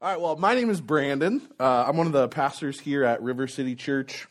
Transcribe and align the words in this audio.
All 0.00 0.08
right, 0.08 0.20
well, 0.20 0.36
my 0.36 0.54
name 0.54 0.70
is 0.70 0.80
Brandon. 0.80 1.42
Uh, 1.58 1.86
I'm 1.88 1.96
one 1.96 2.06
of 2.06 2.12
the 2.12 2.28
pastors 2.28 2.78
here 2.78 3.02
at 3.02 3.20
River 3.20 3.48
City 3.48 3.74
Church. 3.74 4.28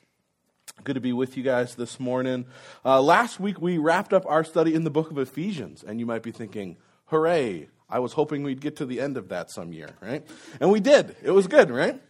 Good 0.86 0.96
to 0.96 1.02
be 1.02 1.12
with 1.12 1.36
you 1.36 1.44
guys 1.44 1.76
this 1.76 2.00
morning. 2.00 2.46
Uh, 2.86 3.02
last 3.02 3.38
week, 3.38 3.60
we 3.60 3.78
wrapped 3.78 4.14
up 4.14 4.26
our 4.28 4.46
study 4.46 4.74
in 4.74 4.86
the 4.86 4.90
book 4.90 5.12
of 5.12 5.18
Ephesians, 5.18 5.84
and 5.84 6.00
you 6.00 6.06
might 6.06 6.24
be 6.24 6.32
thinking, 6.32 6.78
hooray, 7.08 7.68
I 7.90 8.00
was 8.00 8.14
hoping 8.14 8.44
we'd 8.44 8.62
get 8.62 8.78
to 8.78 8.86
the 8.86 9.02
end 9.02 9.18
of 9.18 9.28
that 9.28 9.52
some 9.52 9.74
year, 9.74 9.90
right? 10.00 10.26
And 10.62 10.72
we 10.72 10.80
did. 10.80 11.18
It 11.22 11.32
was 11.32 11.48
good, 11.48 11.70
right? 11.70 12.02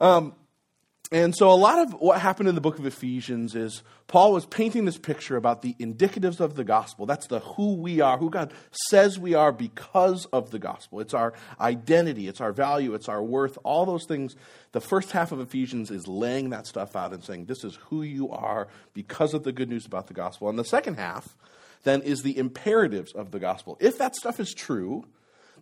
Um, 0.00 0.32
and 1.10 1.34
so, 1.34 1.50
a 1.50 1.56
lot 1.56 1.78
of 1.78 1.94
what 2.00 2.20
happened 2.20 2.50
in 2.50 2.54
the 2.54 2.60
book 2.60 2.78
of 2.78 2.84
Ephesians 2.84 3.54
is 3.54 3.82
Paul 4.08 4.32
was 4.32 4.44
painting 4.44 4.84
this 4.84 4.98
picture 4.98 5.36
about 5.36 5.62
the 5.62 5.74
indicatives 5.80 6.38
of 6.38 6.54
the 6.54 6.64
gospel. 6.64 7.06
That's 7.06 7.28
the 7.28 7.40
who 7.40 7.76
we 7.76 8.02
are, 8.02 8.18
who 8.18 8.28
God 8.28 8.52
says 8.90 9.18
we 9.18 9.32
are 9.32 9.50
because 9.50 10.26
of 10.26 10.50
the 10.50 10.58
gospel. 10.58 11.00
It's 11.00 11.14
our 11.14 11.32
identity, 11.58 12.28
it's 12.28 12.42
our 12.42 12.52
value, 12.52 12.92
it's 12.92 13.08
our 13.08 13.22
worth, 13.22 13.56
all 13.64 13.86
those 13.86 14.04
things. 14.04 14.36
The 14.72 14.82
first 14.82 15.12
half 15.12 15.32
of 15.32 15.40
Ephesians 15.40 15.90
is 15.90 16.06
laying 16.06 16.50
that 16.50 16.66
stuff 16.66 16.94
out 16.94 17.14
and 17.14 17.24
saying, 17.24 17.46
This 17.46 17.64
is 17.64 17.76
who 17.86 18.02
you 18.02 18.30
are 18.30 18.68
because 18.92 19.32
of 19.32 19.44
the 19.44 19.52
good 19.52 19.70
news 19.70 19.86
about 19.86 20.08
the 20.08 20.14
gospel. 20.14 20.50
And 20.50 20.58
the 20.58 20.64
second 20.64 20.96
half, 20.96 21.36
then, 21.84 22.02
is 22.02 22.20
the 22.20 22.36
imperatives 22.36 23.12
of 23.12 23.30
the 23.30 23.38
gospel. 23.38 23.78
If 23.80 23.96
that 23.96 24.14
stuff 24.14 24.38
is 24.40 24.52
true, 24.52 25.06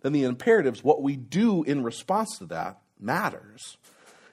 then 0.01 0.11
the 0.11 0.23
imperatives, 0.23 0.83
what 0.83 1.01
we 1.01 1.15
do 1.15 1.63
in 1.63 1.83
response 1.83 2.37
to 2.39 2.47
that, 2.47 2.81
matters. 2.99 3.77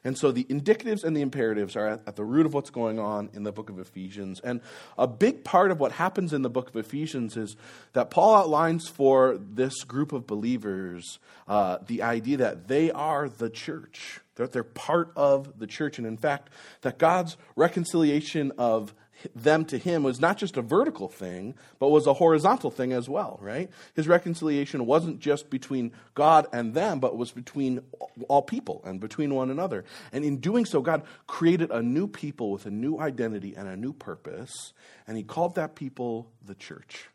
And 0.05 0.19
so 0.19 0.31
the 0.31 0.45
indicatives 0.45 1.03
and 1.03 1.17
the 1.17 1.23
imperatives 1.23 1.77
are 1.77 2.01
at, 2.07 2.17
the 2.17 2.25
root 2.25 2.45
of 2.45 2.53
what's 2.53 2.71
going 2.71 2.99
on 2.99 3.31
in 3.33 3.43
the 3.43 3.53
book 3.53 3.71
of 3.71 3.79
Ephesians. 3.79 4.39
And 4.41 4.61
a 4.99 5.07
big 5.07 5.45
part 5.45 5.71
of 5.71 5.81
what 5.81 5.93
happens 5.93 6.33
in 6.35 6.43
the 6.43 6.51
book 6.51 6.69
of 6.69 6.77
Ephesians 6.77 7.37
is 7.37 7.57
that 7.95 8.11
Paul 8.11 8.35
outlines 8.35 8.87
for 8.87 9.39
this 9.39 9.83
group 9.83 10.13
of 10.13 10.27
believers 10.27 11.19
uh, 11.49 11.79
the 11.87 12.03
idea 12.03 12.37
that 12.37 12.69
they 12.69 12.91
are 12.91 13.29
the 13.29 13.51
church, 13.51 14.21
that 14.37 14.53
they're 14.53 14.63
part 14.63 15.11
of 15.17 15.59
the 15.59 15.67
church. 15.67 15.99
And 15.99 16.07
in 16.07 16.19
fact, 16.19 16.51
that 16.83 16.99
God's 16.99 17.37
reconciliation 17.57 18.53
of 18.59 18.95
them 19.35 19.65
to 19.67 19.79
him 19.79 20.03
was 20.03 20.21
not 20.21 20.37
just 20.39 20.57
a 20.57 20.63
vertical 20.63 21.09
thing, 21.09 21.55
but 21.79 21.91
was 21.91 22.07
a 22.07 22.15
horizontal 22.15 22.71
thing 22.71 22.93
as 22.93 23.09
well, 23.09 23.39
right? 23.41 23.71
His 23.95 24.09
reconciliation 24.09 24.87
wasn't 24.87 25.21
just 25.21 25.51
between 25.51 25.93
God 26.15 26.47
and 26.53 26.75
them, 26.75 27.01
but 27.01 27.17
was 27.17 27.31
between 27.31 27.81
all 28.29 28.43
people 28.43 28.83
and 28.85 29.01
between 29.01 29.35
one 29.35 29.51
another. 29.51 29.85
And 30.13 30.25
in 30.25 30.39
doing 30.39 30.65
so, 30.65 30.81
God 30.81 31.03
created 31.27 31.71
a 31.71 31.83
new 31.83 32.07
people 32.07 32.51
with 32.51 32.67
a 32.67 32.71
new 32.71 32.99
identity 32.99 33.55
and 33.57 33.69
a 33.69 33.77
new 33.77 33.93
purpose, 33.93 34.73
and 35.07 35.17
he 35.17 35.23
called 35.23 35.55
that 35.55 35.75
people 35.75 36.31
the 36.45 36.55
church. 36.55 37.09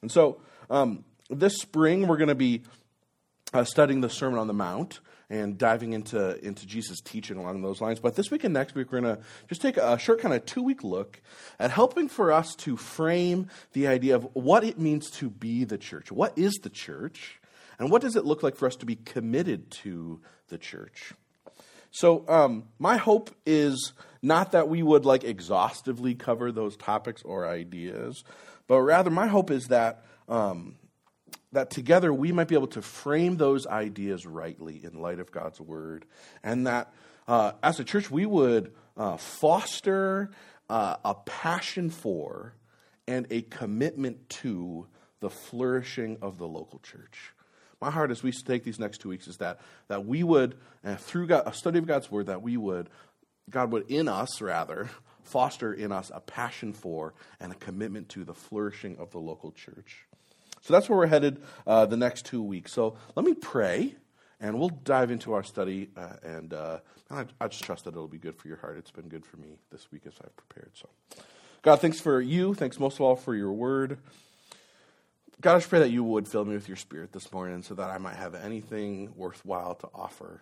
And 0.00 0.10
so, 0.10 0.40
um, 0.70 1.04
this 1.30 1.56
spring, 1.58 2.06
we're 2.06 2.16
going 2.16 2.28
to 2.28 2.34
be 2.34 2.62
uh, 3.52 3.64
studying 3.64 4.00
the 4.00 4.10
Sermon 4.10 4.38
on 4.38 4.46
the 4.46 4.54
Mount 4.54 5.00
and 5.32 5.56
diving 5.56 5.94
into, 5.94 6.38
into 6.46 6.66
Jesus' 6.66 7.00
teaching 7.00 7.38
along 7.38 7.62
those 7.62 7.80
lines. 7.80 7.98
But 7.98 8.16
this 8.16 8.30
week 8.30 8.44
and 8.44 8.52
next 8.52 8.74
week, 8.74 8.92
we're 8.92 9.00
going 9.00 9.16
to 9.16 9.22
just 9.48 9.62
take 9.62 9.78
a 9.78 9.98
short 9.98 10.20
kind 10.20 10.34
of 10.34 10.44
two 10.44 10.62
week 10.62 10.84
look 10.84 11.22
at 11.58 11.70
helping 11.70 12.08
for 12.08 12.30
us 12.30 12.54
to 12.56 12.76
frame 12.76 13.48
the 13.72 13.86
idea 13.86 14.14
of 14.14 14.28
what 14.34 14.62
it 14.62 14.78
means 14.78 15.10
to 15.12 15.30
be 15.30 15.64
the 15.64 15.78
church. 15.78 16.12
What 16.12 16.36
is 16.36 16.52
the 16.62 16.68
church? 16.68 17.40
And 17.78 17.90
what 17.90 18.02
does 18.02 18.14
it 18.14 18.26
look 18.26 18.42
like 18.42 18.56
for 18.56 18.66
us 18.66 18.76
to 18.76 18.86
be 18.86 18.94
committed 18.94 19.70
to 19.70 20.20
the 20.48 20.58
church? 20.58 21.14
So, 21.90 22.26
um, 22.28 22.64
my 22.78 22.98
hope 22.98 23.30
is 23.46 23.94
not 24.20 24.52
that 24.52 24.68
we 24.68 24.82
would 24.82 25.06
like 25.06 25.24
exhaustively 25.24 26.14
cover 26.14 26.52
those 26.52 26.76
topics 26.76 27.22
or 27.22 27.48
ideas, 27.48 28.22
but 28.66 28.82
rather 28.82 29.10
my 29.10 29.28
hope 29.28 29.50
is 29.50 29.68
that 29.68 30.04
um, 30.28 30.76
that 31.52 31.70
together 31.70 32.12
we 32.12 32.32
might 32.32 32.48
be 32.48 32.54
able 32.54 32.66
to 32.68 32.82
frame 32.82 33.36
those 33.36 33.66
ideas 33.66 34.26
rightly 34.26 34.80
in 34.84 35.00
light 35.00 35.20
of 35.20 35.30
God's 35.30 35.60
word, 35.60 36.04
and 36.42 36.66
that 36.66 36.92
uh, 37.28 37.52
as 37.62 37.78
a 37.78 37.84
church 37.84 38.10
we 38.10 38.26
would 38.26 38.72
uh, 38.96 39.16
foster 39.16 40.30
uh, 40.68 40.96
a 41.04 41.14
passion 41.14 41.90
for 41.90 42.54
and 43.06 43.26
a 43.30 43.42
commitment 43.42 44.28
to 44.28 44.86
the 45.20 45.30
flourishing 45.30 46.18
of 46.22 46.38
the 46.38 46.46
local 46.46 46.78
church. 46.80 47.32
My 47.80 47.90
heart 47.90 48.10
as 48.10 48.22
we 48.22 48.32
take 48.32 48.64
these 48.64 48.78
next 48.78 48.98
two 48.98 49.08
weeks 49.08 49.26
is 49.26 49.38
that, 49.38 49.60
that 49.88 50.06
we 50.06 50.22
would, 50.22 50.56
uh, 50.84 50.96
through 50.96 51.26
God, 51.26 51.42
a 51.46 51.52
study 51.52 51.78
of 51.78 51.86
God's 51.86 52.10
word, 52.10 52.26
that 52.26 52.40
we 52.40 52.56
would, 52.56 52.88
God 53.50 53.72
would 53.72 53.90
in 53.90 54.08
us 54.08 54.40
rather, 54.40 54.88
foster 55.24 55.72
in 55.72 55.90
us 55.90 56.10
a 56.14 56.20
passion 56.20 56.72
for 56.72 57.14
and 57.40 57.52
a 57.52 57.56
commitment 57.56 58.08
to 58.10 58.24
the 58.24 58.34
flourishing 58.34 58.96
of 58.98 59.10
the 59.10 59.18
local 59.18 59.52
church. 59.52 60.06
So 60.62 60.72
that's 60.72 60.88
where 60.88 60.98
we're 60.98 61.06
headed 61.08 61.42
uh, 61.66 61.86
the 61.86 61.96
next 61.96 62.24
two 62.24 62.42
weeks. 62.42 62.72
So 62.72 62.96
let 63.16 63.26
me 63.26 63.34
pray, 63.34 63.96
and 64.40 64.58
we'll 64.58 64.68
dive 64.68 65.10
into 65.10 65.32
our 65.32 65.42
study. 65.42 65.90
Uh, 65.96 66.14
and 66.22 66.54
uh, 66.54 66.78
I, 67.10 67.26
I, 67.40 67.48
just 67.48 67.64
trust 67.64 67.84
that 67.84 67.90
it'll 67.90 68.06
be 68.06 68.18
good 68.18 68.36
for 68.36 68.48
your 68.48 68.58
heart. 68.58 68.78
It's 68.78 68.92
been 68.92 69.08
good 69.08 69.26
for 69.26 69.36
me 69.38 69.58
this 69.70 69.90
week 69.90 70.02
as 70.06 70.14
I've 70.24 70.36
prepared. 70.36 70.70
So, 70.74 70.88
God, 71.62 71.80
thanks 71.80 72.00
for 72.00 72.20
you. 72.20 72.54
Thanks 72.54 72.78
most 72.78 72.94
of 72.94 73.00
all 73.02 73.16
for 73.16 73.34
your 73.34 73.52
word. 73.52 73.98
God, 75.40 75.56
I 75.56 75.58
just 75.58 75.68
pray 75.68 75.80
that 75.80 75.90
you 75.90 76.04
would 76.04 76.28
fill 76.28 76.44
me 76.44 76.54
with 76.54 76.68
your 76.68 76.76
spirit 76.76 77.12
this 77.12 77.32
morning 77.32 77.64
so 77.64 77.74
that 77.74 77.90
I 77.90 77.98
might 77.98 78.14
have 78.14 78.36
anything 78.36 79.12
worthwhile 79.16 79.74
to 79.74 79.88
offer. 79.92 80.40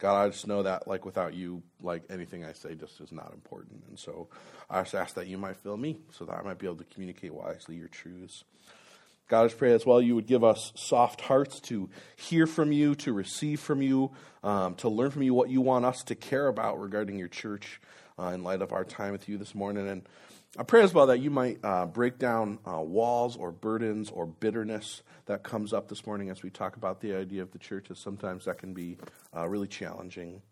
God, 0.00 0.24
I 0.24 0.28
just 0.30 0.46
know 0.46 0.62
that, 0.62 0.88
like, 0.88 1.04
without 1.04 1.34
you, 1.34 1.62
like, 1.82 2.02
anything 2.08 2.44
I 2.44 2.54
say 2.54 2.74
just 2.74 2.98
is 3.02 3.12
not 3.12 3.32
important. 3.34 3.84
And 3.88 3.98
so 3.98 4.28
I 4.70 4.80
just 4.80 4.94
ask 4.94 5.14
that 5.16 5.26
you 5.26 5.36
might 5.36 5.56
fill 5.56 5.76
me 5.76 5.98
so 6.10 6.24
that 6.24 6.32
I 6.32 6.42
might 6.42 6.58
be 6.58 6.66
able 6.66 6.78
to 6.78 6.84
communicate 6.84 7.34
wisely 7.34 7.76
your 7.76 7.88
truths. 7.88 8.44
God, 9.32 9.50
I 9.50 9.54
pray 9.54 9.72
as 9.72 9.86
well 9.86 10.02
you 10.02 10.14
would 10.14 10.26
give 10.26 10.44
us 10.44 10.72
soft 10.74 11.22
hearts 11.22 11.58
to 11.60 11.88
hear 12.16 12.46
from 12.46 12.70
you, 12.70 12.94
to 12.96 13.14
receive 13.14 13.60
from 13.60 13.80
you, 13.80 14.10
um, 14.44 14.74
to 14.74 14.90
learn 14.90 15.10
from 15.10 15.22
you 15.22 15.32
what 15.32 15.48
you 15.48 15.62
want 15.62 15.86
us 15.86 16.02
to 16.02 16.14
care 16.14 16.48
about 16.48 16.78
regarding 16.78 17.18
your 17.18 17.28
church 17.28 17.80
uh, 18.18 18.24
in 18.34 18.44
light 18.44 18.60
of 18.60 18.74
our 18.74 18.84
time 18.84 19.12
with 19.12 19.30
you 19.30 19.38
this 19.38 19.54
morning. 19.54 19.88
And 19.88 20.02
I 20.58 20.64
pray 20.64 20.82
as 20.82 20.92
well 20.92 21.06
that 21.06 21.20
you 21.20 21.30
might 21.30 21.60
uh, 21.64 21.86
break 21.86 22.18
down 22.18 22.58
uh, 22.70 22.82
walls 22.82 23.34
or 23.34 23.52
burdens 23.52 24.10
or 24.10 24.26
bitterness 24.26 25.00
that 25.24 25.42
comes 25.42 25.72
up 25.72 25.88
this 25.88 26.04
morning 26.06 26.28
as 26.28 26.42
we 26.42 26.50
talk 26.50 26.76
about 26.76 27.00
the 27.00 27.14
idea 27.14 27.40
of 27.40 27.52
the 27.52 27.58
church, 27.58 27.90
as 27.90 27.98
sometimes 27.98 28.44
that 28.44 28.58
can 28.58 28.74
be 28.74 28.98
uh, 29.34 29.48
really 29.48 29.66
challenging. 29.66 30.42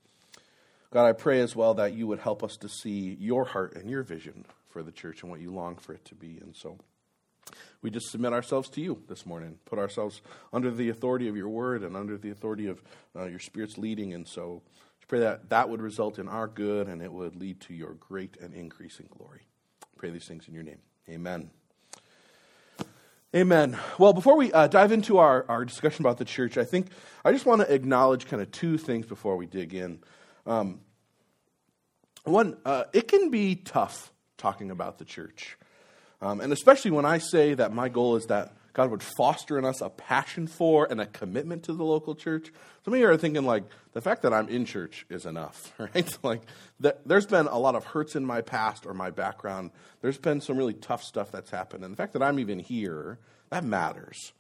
God, 0.91 1.05
I 1.05 1.13
pray 1.13 1.41
as 1.43 1.55
well 1.55 1.75
that 1.75 1.93
you 1.93 2.07
would 2.07 2.21
help 2.21 2.43
us 2.43 2.57
to 2.57 2.69
see 2.71 3.15
your 3.21 3.45
heart 3.45 3.77
and 3.77 3.91
your 3.91 4.03
vision 4.03 4.47
for 4.71 4.83
the 4.83 4.91
church 4.91 5.21
and 5.21 5.31
what 5.31 5.41
you 5.41 5.51
long 5.51 5.77
for 5.77 5.93
it 5.93 6.07
to 6.07 6.15
be. 6.15 6.39
And 6.41 6.57
so 6.57 6.79
we 7.83 7.91
just 7.91 8.11
submit 8.11 8.33
ourselves 8.33 8.69
to 8.71 8.81
you 8.81 9.03
this 9.09 9.25
morning, 9.25 9.59
put 9.65 9.79
ourselves 9.79 10.21
under 10.53 10.71
the 10.71 10.91
authority 10.91 11.29
of 11.29 11.37
your 11.37 11.49
word 11.49 11.83
and 11.83 11.97
under 11.97 12.19
the 12.19 12.31
authority 12.31 12.67
of 12.67 12.83
uh, 13.17 13.25
your 13.25 13.39
spirit's 13.39 13.79
leading. 13.79 14.13
And 14.13 14.27
so 14.27 14.63
pray 15.11 15.19
that 15.19 15.51
that 15.51 15.69
would 15.69 15.83
result 15.83 16.21
in 16.21 16.29
our 16.29 16.47
good 16.47 16.87
and 16.87 17.03
it 17.03 17.13
would 17.13 17.35
lead 17.35 17.61
to 17.61 17.75
your 17.75 17.95
great 17.95 18.37
and 18.41 18.55
increasing 18.55 19.09
glory. 19.19 19.41
Pray 19.97 20.11
these 20.11 20.25
things 20.25 20.47
in 20.47 20.55
your 20.55 20.63
name. 20.63 20.79
Amen. 21.09 21.51
Amen. 23.35 23.77
Well, 23.99 24.13
before 24.13 24.37
we 24.37 24.53
uh, 24.53 24.69
dive 24.69 24.93
into 24.93 25.19
our, 25.19 25.45
our 25.49 25.65
discussion 25.65 26.05
about 26.05 26.19
the 26.19 26.25
church, 26.25 26.57
I 26.57 26.65
think 26.65 26.89
I 27.25 27.33
just 27.33 27.45
want 27.45 27.61
to 27.61 27.75
acknowledge 27.75 28.27
kind 28.27 28.41
of 28.41 28.53
two 28.53 28.79
things 28.79 29.05
before 29.05 29.37
we 29.37 29.47
dig 29.47 29.75
in. 29.75 29.99
Um, 30.47 30.81
one, 32.23 32.57
uh, 32.65 32.85
it 32.93 33.09
can 33.09 33.31
be 33.31 33.57
tough 33.57 34.13
talking 34.39 34.71
about 34.71 34.99
the 34.99 35.05
church. 35.05 35.59
Um, 36.23 36.41
and 36.41 36.53
especially 36.53 36.91
when 36.91 37.05
I 37.05 37.19
say 37.19 37.55
that 37.55 37.73
my 37.73 37.89
goal 37.89 38.17
is 38.17 38.27
that 38.27 38.53
God 38.73 38.91
would 38.91 39.03
foster 39.03 39.59
in 39.59 39.65
us 39.65 39.81
a 39.81 39.89
passion 39.89 40.47
for 40.47 40.87
and 40.91 41.01
a 41.01 41.07
commitment 41.07 41.65
to 41.65 41.73
the 41.73 41.85
local 41.85 42.15
church. 42.15 42.53
Some 42.85 42.95
of 42.95 43.01
you 43.01 43.09
are 43.09 43.17
thinking, 43.17 43.45
like, 43.45 43.65
the 43.93 44.01
fact 44.01 44.23
that 44.23 44.33
I'm 44.33 44.49
in 44.49 44.65
church 44.65 45.07
is 45.11 45.27
enough, 45.27 45.73
right? 45.95 46.19
like, 46.23 46.43
the, 46.79 46.97
there's 47.05 47.27
been 47.27 47.47
a 47.47 47.59
lot 47.59 47.75
of 47.75 47.85
hurts 47.85 48.15
in 48.15 48.25
my 48.25 48.43
past 48.43 48.87
or 48.87 48.95
my 48.95 49.11
background. 49.11 49.71
There's 50.03 50.19
been 50.19 50.41
some 50.41 50.57
really 50.57 50.75
tough 50.75 51.03
stuff 51.03 51.33
that's 51.33 51.51
happened. 51.51 51.85
And 51.85 51.93
the 51.93 51.97
fact 51.97 52.13
that 52.13 52.23
I'm 52.23 52.39
even 52.39 52.59
here, 52.59 53.19
that 53.51 53.65
matters. 53.65 54.33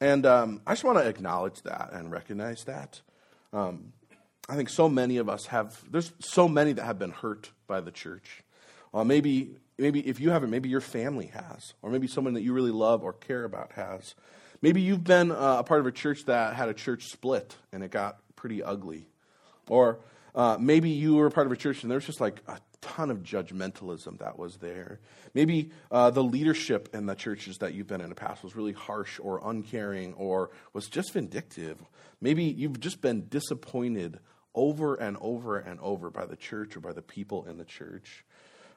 And 0.00 0.24
um, 0.24 0.60
I 0.66 0.72
just 0.72 0.84
want 0.84 0.98
to 0.98 1.08
acknowledge 1.08 1.62
that 1.62 1.90
and 1.92 2.10
recognize 2.10 2.64
that. 2.64 3.00
Um, 3.52 3.92
I 4.48 4.56
think 4.56 4.68
so 4.68 4.88
many 4.88 5.16
of 5.16 5.28
us 5.28 5.46
have, 5.46 5.82
there's 5.90 6.12
so 6.20 6.48
many 6.48 6.72
that 6.72 6.84
have 6.84 6.98
been 6.98 7.10
hurt 7.10 7.50
by 7.66 7.80
the 7.80 7.90
church. 7.90 8.42
Uh, 8.94 9.04
maybe 9.04 9.56
maybe 9.82 10.00
if 10.08 10.20
you 10.20 10.30
haven't, 10.30 10.50
maybe 10.50 10.68
your 10.68 10.80
family 10.80 11.26
has, 11.26 11.74
or 11.82 11.90
maybe 11.90 12.06
someone 12.06 12.34
that 12.34 12.42
you 12.42 12.52
really 12.52 12.70
love 12.70 13.02
or 13.02 13.12
care 13.12 13.44
about 13.44 13.72
has. 13.72 14.14
Maybe 14.62 14.80
you've 14.80 15.02
been 15.02 15.32
uh, 15.32 15.56
a 15.58 15.64
part 15.64 15.80
of 15.80 15.86
a 15.86 15.92
church 15.92 16.24
that 16.26 16.54
had 16.54 16.68
a 16.68 16.74
church 16.74 17.08
split 17.08 17.56
and 17.72 17.82
it 17.82 17.90
got 17.90 18.18
pretty 18.36 18.62
ugly. 18.62 19.08
Or 19.68 19.98
uh, 20.36 20.56
maybe 20.58 20.90
you 20.90 21.16
were 21.16 21.26
a 21.26 21.30
part 21.32 21.48
of 21.48 21.52
a 21.52 21.56
church 21.56 21.82
and 21.82 21.90
there's 21.90 22.06
just 22.06 22.20
like 22.20 22.40
a 22.46 22.60
ton 22.80 23.10
of 23.10 23.24
judgmentalism 23.24 24.18
that 24.20 24.38
was 24.38 24.58
there. 24.58 25.00
Maybe 25.34 25.72
uh, 25.90 26.10
the 26.10 26.22
leadership 26.22 26.90
in 26.94 27.06
the 27.06 27.16
churches 27.16 27.58
that 27.58 27.74
you've 27.74 27.88
been 27.88 28.00
in 28.00 28.08
the 28.08 28.14
past 28.14 28.44
was 28.44 28.54
really 28.54 28.72
harsh 28.72 29.18
or 29.20 29.40
uncaring 29.44 30.14
or 30.14 30.50
was 30.72 30.86
just 30.86 31.12
vindictive. 31.12 31.82
Maybe 32.20 32.44
you've 32.44 32.78
just 32.78 33.00
been 33.00 33.26
disappointed 33.28 34.20
over 34.54 34.94
and 34.94 35.16
over 35.20 35.58
and 35.58 35.80
over 35.80 36.08
by 36.08 36.26
the 36.26 36.36
church 36.36 36.76
or 36.76 36.80
by 36.80 36.92
the 36.92 37.02
people 37.02 37.46
in 37.46 37.58
the 37.58 37.64
church. 37.64 38.24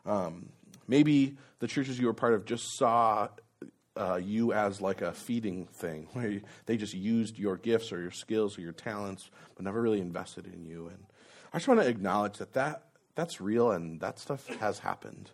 Um, 0.05 0.49
Maybe 0.87 1.37
the 1.59 1.67
churches 1.67 1.99
you 1.99 2.07
were 2.07 2.13
part 2.13 2.33
of 2.33 2.45
just 2.45 2.77
saw 2.77 3.29
uh, 3.97 4.19
you 4.21 4.53
as 4.53 4.81
like 4.81 5.01
a 5.01 5.11
feeding 5.11 5.65
thing, 5.65 6.07
where 6.13 6.29
you, 6.29 6.41
they 6.65 6.77
just 6.77 6.93
used 6.93 7.37
your 7.37 7.57
gifts 7.57 7.91
or 7.91 8.01
your 8.01 8.11
skills 8.11 8.57
or 8.57 8.61
your 8.61 8.73
talents, 8.73 9.29
but 9.55 9.63
never 9.63 9.81
really 9.81 10.01
invested 10.01 10.45
in 10.53 10.65
you. 10.65 10.87
And 10.87 11.05
I 11.53 11.57
just 11.57 11.67
want 11.67 11.79
to 11.81 11.87
acknowledge 11.87 12.37
that, 12.37 12.53
that 12.53 12.83
that's 13.15 13.39
real 13.39 13.71
and 13.71 13.99
that 14.01 14.19
stuff 14.19 14.47
has 14.59 14.79
happened. 14.79 15.31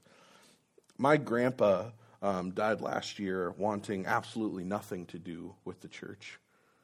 My 0.98 1.18
grandpa 1.18 1.90
um, 2.22 2.52
died 2.52 2.82
last 2.82 3.18
year 3.18 3.52
wanting 3.58 4.06
absolutely 4.06 4.64
nothing 4.64 5.08
to 5.08 5.20
do 5.20 5.56
with 5.66 5.82
the 5.82 5.88
church, 5.88 6.40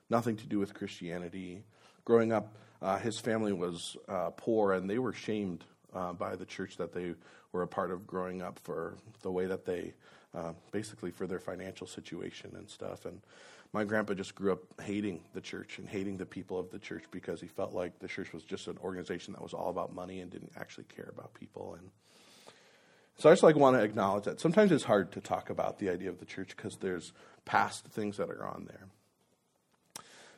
nothing 0.09 0.35
to 0.37 0.47
do 0.47 0.57
with 0.57 0.73
Christianity. 0.73 1.63
Growing 2.03 2.31
up, 2.31 2.55
uh, 2.81 2.97
his 2.97 3.19
family 3.19 3.53
was 3.53 3.95
uh, 4.07 4.31
poor 4.35 4.73
and 4.73 4.89
they 4.89 4.97
were 4.97 5.13
shamed 5.13 5.63
uh, 5.93 6.13
by 6.13 6.35
the 6.35 6.45
church 6.45 6.77
that 6.77 6.93
they 6.93 7.13
were 7.51 7.63
a 7.63 7.67
part 7.67 7.91
of 7.91 8.05
growing 8.05 8.41
up 8.41 8.59
for 8.59 8.97
the 9.21 9.31
way 9.31 9.45
that 9.45 9.65
they, 9.65 9.93
uh, 10.33 10.53
basically, 10.71 11.11
for 11.11 11.27
their 11.27 11.39
financial 11.39 11.87
situation 11.87 12.51
and 12.55 12.69
stuff. 12.69 13.05
And 13.05 13.21
my 13.73 13.83
grandpa 13.83 14.13
just 14.13 14.35
grew 14.35 14.51
up 14.51 14.61
hating 14.81 15.21
the 15.33 15.41
church 15.41 15.77
and 15.77 15.87
hating 15.87 16.17
the 16.17 16.25
people 16.25 16.59
of 16.59 16.69
the 16.71 16.79
church 16.79 17.03
because 17.11 17.41
he 17.41 17.47
felt 17.47 17.73
like 17.73 17.99
the 17.99 18.07
church 18.07 18.33
was 18.33 18.43
just 18.43 18.67
an 18.67 18.77
organization 18.83 19.33
that 19.33 19.41
was 19.41 19.53
all 19.53 19.69
about 19.69 19.93
money 19.93 20.21
and 20.21 20.31
didn't 20.31 20.53
actually 20.57 20.85
care 20.85 21.09
about 21.11 21.33
people. 21.33 21.75
And 21.79 21.89
so 23.17 23.29
I 23.29 23.33
just 23.33 23.43
like 23.43 23.55
want 23.55 23.77
to 23.77 23.83
acknowledge 23.83 24.25
that 24.25 24.39
sometimes 24.39 24.71
it's 24.71 24.83
hard 24.83 25.11
to 25.13 25.21
talk 25.21 25.49
about 25.49 25.79
the 25.79 25.89
idea 25.89 26.09
of 26.09 26.19
the 26.19 26.25
church 26.25 26.55
because 26.55 26.77
there's 26.77 27.13
past 27.45 27.85
things 27.85 28.17
that 28.17 28.29
are 28.29 28.45
on 28.45 28.65
there. 28.67 28.87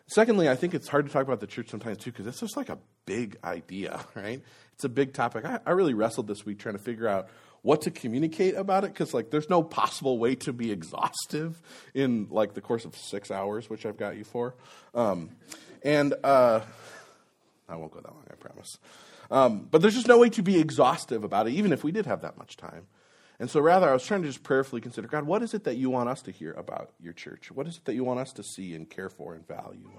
Secondly, 0.10 0.50
I 0.50 0.56
think 0.56 0.74
it's 0.74 0.88
hard 0.88 1.06
to 1.06 1.12
talk 1.12 1.24
about 1.24 1.40
the 1.40 1.48
church 1.48 1.70
sometimes 1.70 2.00
too 2.00 2.12
because 2.12 2.26
it's 2.26 2.40
just 2.40 2.58
like 2.58 2.70
a 2.70 2.80
big 3.06 3.38
idea, 3.44 4.00
right? 4.16 4.42
It's 4.74 4.84
a 4.84 4.90
big 4.90 5.14
topic. 5.14 5.46
I, 5.46 5.60
I 5.66 5.72
really 5.72 5.94
wrestled 5.94 6.28
this 6.28 6.46
week 6.46 6.60
trying 6.60 6.76
to 6.76 6.82
figure 6.82 7.08
out 7.08 7.30
what 7.62 7.82
to 7.82 7.92
communicate 7.92 8.56
about 8.56 8.86
it 8.86 8.94
because 8.94 9.14
like 9.14 9.30
there's 9.30 9.50
no 9.50 9.62
possible 9.62 10.18
way 10.18 10.34
to 10.34 10.54
be 10.54 10.72
exhaustive 10.72 11.62
in 11.94 12.28
like 12.32 12.56
the 12.56 12.62
course 12.62 12.86
of 12.86 12.96
six 12.96 13.30
hours, 13.30 13.70
which 13.70 13.86
I've 13.86 13.98
got 13.98 14.18
you 14.18 14.24
for. 14.24 14.56
Um, 14.96 15.30
and 15.84 16.16
uh, 16.24 16.62
I 17.68 17.76
won't 17.76 17.92
go 17.92 18.00
that 18.00 18.12
long, 18.12 18.24
I 18.32 18.36
promise. 18.36 18.80
Um, 19.30 19.68
but 19.70 19.82
there's 19.82 19.94
just 19.94 20.08
no 20.08 20.18
way 20.18 20.30
to 20.30 20.42
be 20.42 20.60
exhaustive 20.60 21.24
about 21.24 21.48
it, 21.48 21.54
even 21.54 21.72
if 21.72 21.84
we 21.84 21.92
did 21.92 22.08
have 22.08 22.22
that 22.22 22.36
much 22.36 22.58
time. 22.58 22.88
And 23.40 23.50
so, 23.50 23.62
rather, 23.62 23.90
I 23.90 23.94
was 23.94 24.06
trying 24.06 24.22
to 24.24 24.28
just 24.28 24.44
prayerfully 24.44 24.82
consider 24.82 25.08
God, 25.08 25.24
what 25.24 25.42
is 25.42 25.54
it 25.54 25.64
that 25.64 25.78
you 25.78 25.90
want 25.90 26.10
us 26.10 26.22
to 26.24 26.32
hear 26.32 26.52
about 26.54 26.92
your 27.00 27.14
church? 27.14 27.52
What 27.52 27.68
is 27.68 27.78
it 27.78 27.86
that 27.86 27.94
you 27.94 28.04
want 28.04 28.20
us 28.20 28.34
to 28.34 28.44
see 28.44 28.76
and 28.76 28.90
care 28.90 29.10
for 29.10 29.34
and 29.34 29.48
value? 29.48 29.90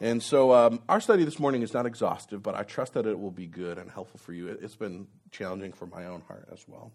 And, 0.00 0.10
and 0.10 0.22
so, 0.22 0.52
um, 0.52 0.80
our 0.86 1.00
study 1.00 1.24
this 1.24 1.38
morning 1.38 1.62
is 1.62 1.72
not 1.72 1.86
exhaustive, 1.86 2.42
but 2.42 2.54
I 2.54 2.64
trust 2.64 2.92
that 2.92 3.06
it 3.06 3.18
will 3.18 3.30
be 3.30 3.46
good 3.46 3.78
and 3.78 3.90
helpful 3.90 4.20
for 4.20 4.34
you. 4.34 4.48
It, 4.48 4.60
has 4.60 4.76
been 4.76 5.06
challenging 5.30 5.72
for 5.72 5.86
my 5.86 6.04
own 6.04 6.22
heart 6.28 6.46
as 6.52 6.62
well. 6.68 6.92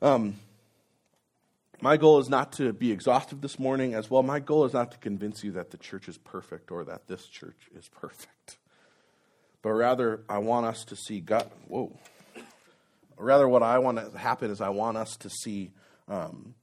Um, 0.00 0.36
my 1.80 1.96
goal 1.96 2.20
is 2.20 2.28
not 2.28 2.52
to 2.54 2.72
be 2.72 2.92
exhaustive 2.92 3.40
this 3.40 3.58
morning 3.58 3.94
as 3.94 4.08
well. 4.08 4.22
My 4.22 4.38
goal 4.38 4.64
is 4.64 4.72
not 4.72 4.92
to 4.92 4.98
convince 4.98 5.42
you 5.42 5.50
that 5.52 5.72
the 5.72 5.78
church 5.78 6.08
is 6.08 6.16
perfect 6.16 6.70
or 6.70 6.84
that 6.84 7.08
this 7.08 7.26
church 7.26 7.68
is 7.76 7.88
perfect. 7.88 8.58
But 9.62 9.70
rather, 9.70 10.20
I 10.28 10.38
want 10.38 10.64
us 10.64 10.84
to 10.84 10.96
see 10.96 11.20
God. 11.20 11.50
Whoa 11.66 11.98
rather, 13.18 13.48
what 13.48 13.62
I 13.62 13.78
want 13.78 13.98
to 13.98 14.18
happen 14.18 14.50
is 14.50 14.60
I 14.60 14.70
want 14.70 14.96
us 14.96 15.16
to 15.18 15.30
see, 15.30 15.70
um, 16.08 16.54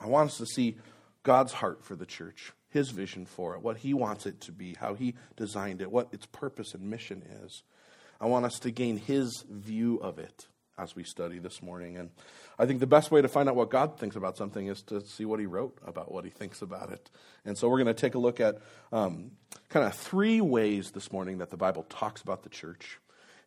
I 0.00 0.06
want 0.06 0.30
us 0.30 0.38
to 0.38 0.46
see 0.46 0.76
God's 1.22 1.52
heart 1.52 1.84
for 1.84 1.94
the 1.94 2.06
church, 2.06 2.52
His 2.68 2.90
vision 2.90 3.26
for 3.26 3.54
it, 3.54 3.62
what 3.62 3.78
He 3.78 3.94
wants 3.94 4.26
it 4.26 4.40
to 4.42 4.52
be, 4.52 4.74
how 4.74 4.94
He 4.94 5.14
designed 5.36 5.80
it, 5.80 5.90
what 5.90 6.08
its 6.12 6.26
purpose 6.26 6.74
and 6.74 6.90
mission 6.90 7.22
is. 7.44 7.62
I 8.20 8.26
want 8.26 8.44
us 8.44 8.58
to 8.60 8.70
gain 8.70 8.98
His 8.98 9.44
view 9.48 9.96
of 9.98 10.18
it 10.18 10.46
as 10.80 10.96
we 10.96 11.04
study 11.04 11.38
this 11.38 11.62
morning. 11.62 11.96
And 11.96 12.10
I 12.58 12.66
think 12.66 12.80
the 12.80 12.86
best 12.86 13.10
way 13.10 13.20
to 13.20 13.28
find 13.28 13.48
out 13.48 13.56
what 13.56 13.70
God 13.70 13.98
thinks 13.98 14.16
about 14.16 14.36
something 14.36 14.66
is 14.66 14.82
to 14.84 15.00
see 15.00 15.24
what 15.24 15.40
He 15.40 15.46
wrote 15.46 15.76
about 15.86 16.10
what 16.10 16.24
He 16.24 16.30
thinks 16.30 16.62
about 16.62 16.90
it. 16.90 17.10
And 17.44 17.56
so 17.56 17.68
we're 17.68 17.82
going 17.82 17.94
to 17.94 18.00
take 18.00 18.14
a 18.14 18.18
look 18.18 18.40
at 18.40 18.58
um, 18.92 19.32
kind 19.68 19.86
of 19.86 19.94
three 19.94 20.40
ways 20.40 20.90
this 20.92 21.12
morning 21.12 21.38
that 21.38 21.50
the 21.50 21.56
Bible 21.56 21.84
talks 21.88 22.22
about 22.22 22.42
the 22.42 22.48
church. 22.48 22.98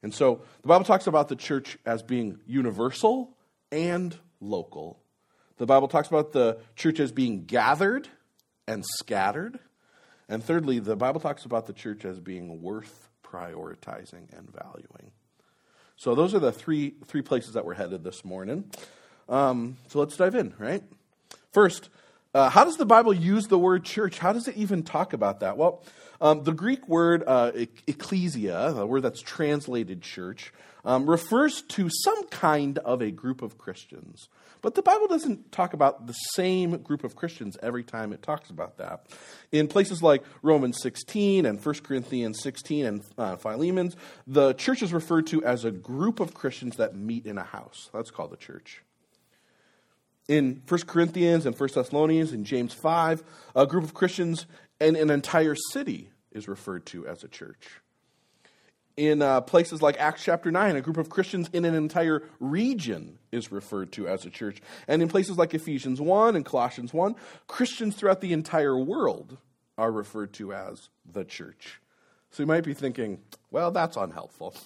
And 0.03 0.13
so 0.13 0.41
the 0.61 0.67
Bible 0.67 0.85
talks 0.85 1.07
about 1.07 1.29
the 1.29 1.35
church 1.35 1.77
as 1.85 2.03
being 2.03 2.39
universal 2.45 3.35
and 3.71 4.15
local. 4.41 4.99
The 5.57 5.65
Bible 5.65 5.87
talks 5.87 6.09
about 6.09 6.33
the 6.33 6.59
church 6.75 6.99
as 6.99 7.11
being 7.11 7.45
gathered 7.45 8.09
and 8.67 8.83
scattered. 8.85 9.59
And 10.27 10.43
thirdly, 10.43 10.79
the 10.79 10.95
Bible 10.95 11.21
talks 11.21 11.45
about 11.45 11.67
the 11.67 11.73
church 11.73 12.05
as 12.05 12.19
being 12.19 12.61
worth 12.61 13.09
prioritizing 13.23 14.37
and 14.37 14.49
valuing. 14.51 15.11
So 15.95 16.15
those 16.15 16.33
are 16.35 16.39
the 16.39 16.51
three, 16.51 16.95
three 17.05 17.21
places 17.21 17.53
that 17.53 17.65
we're 17.65 17.75
headed 17.75 18.03
this 18.03 18.25
morning. 18.25 18.65
Um, 19.29 19.77
so 19.87 19.99
let's 19.99 20.17
dive 20.17 20.35
in, 20.35 20.53
right? 20.57 20.83
First, 21.51 21.89
uh, 22.33 22.49
how 22.49 22.63
does 22.63 22.77
the 22.77 22.85
Bible 22.85 23.13
use 23.13 23.47
the 23.47 23.59
word 23.59 23.85
church? 23.85 24.19
How 24.19 24.33
does 24.33 24.47
it 24.47 24.57
even 24.57 24.83
talk 24.83 25.13
about 25.13 25.41
that? 25.41 25.57
Well, 25.57 25.83
um, 26.19 26.43
the 26.43 26.53
Greek 26.53 26.87
word 26.87 27.23
uh, 27.27 27.51
ecclesia, 27.85 28.73
the 28.73 28.87
word 28.87 29.01
that's 29.01 29.21
translated 29.21 30.01
church, 30.01 30.53
um, 30.85 31.09
refers 31.09 31.61
to 31.61 31.89
some 31.89 32.27
kind 32.27 32.77
of 32.79 33.01
a 33.01 33.11
group 33.11 33.41
of 33.41 33.57
Christians. 33.57 34.27
But 34.61 34.75
the 34.75 34.81
Bible 34.81 35.07
doesn't 35.07 35.51
talk 35.51 35.73
about 35.73 36.07
the 36.07 36.13
same 36.13 36.77
group 36.77 37.03
of 37.03 37.15
Christians 37.15 37.57
every 37.61 37.83
time 37.83 38.13
it 38.13 38.21
talks 38.21 38.49
about 38.49 38.77
that. 38.77 39.05
In 39.51 39.67
places 39.67 40.01
like 40.01 40.23
Romans 40.41 40.79
16 40.81 41.45
and 41.45 41.63
1 41.63 41.75
Corinthians 41.83 42.41
16 42.41 42.85
and 42.85 43.03
uh, 43.17 43.35
Philemon's, 43.35 43.97
the 44.25 44.53
church 44.53 44.81
is 44.81 44.93
referred 44.93 45.27
to 45.27 45.43
as 45.43 45.65
a 45.65 45.71
group 45.71 46.21
of 46.21 46.33
Christians 46.33 46.77
that 46.77 46.95
meet 46.95 47.25
in 47.25 47.37
a 47.37 47.43
house. 47.43 47.89
That's 47.93 48.09
called 48.09 48.31
the 48.31 48.37
church. 48.37 48.81
In 50.27 50.61
1 50.67 50.81
Corinthians 50.81 51.45
and 51.45 51.59
1 51.59 51.69
Thessalonians 51.73 52.31
and 52.31 52.45
James 52.45 52.73
5, 52.73 53.23
a 53.55 53.67
group 53.67 53.83
of 53.83 53.93
Christians 53.93 54.45
and 54.79 54.95
an 54.95 55.09
entire 55.09 55.55
city 55.55 56.09
is 56.31 56.47
referred 56.47 56.85
to 56.87 57.05
as 57.07 57.23
a 57.23 57.27
church. 57.27 57.81
In 58.95 59.21
uh, 59.21 59.41
places 59.41 59.81
like 59.81 59.99
Acts 59.99 60.23
chapter 60.23 60.51
9, 60.51 60.75
a 60.75 60.81
group 60.81 60.97
of 60.97 61.09
Christians 61.09 61.49
in 61.51 61.65
an 61.65 61.73
entire 61.73 62.23
region 62.39 63.17
is 63.31 63.51
referred 63.51 63.91
to 63.93 64.07
as 64.07 64.23
a 64.25 64.29
church. 64.29 64.61
And 64.87 65.01
in 65.01 65.07
places 65.07 65.37
like 65.37 65.53
Ephesians 65.53 65.99
1 65.99 66.35
and 66.35 66.45
Colossians 66.45 66.93
1, 66.93 67.15
Christians 67.47 67.95
throughout 67.95 68.21
the 68.21 68.33
entire 68.33 68.77
world 68.77 69.37
are 69.77 69.91
referred 69.91 70.31
to 70.33 70.53
as 70.53 70.89
the 71.11 71.25
church. 71.25 71.81
So 72.29 72.43
you 72.43 72.47
might 72.47 72.63
be 72.63 72.73
thinking, 72.73 73.19
well, 73.51 73.71
that's 73.71 73.97
unhelpful. 73.97 74.55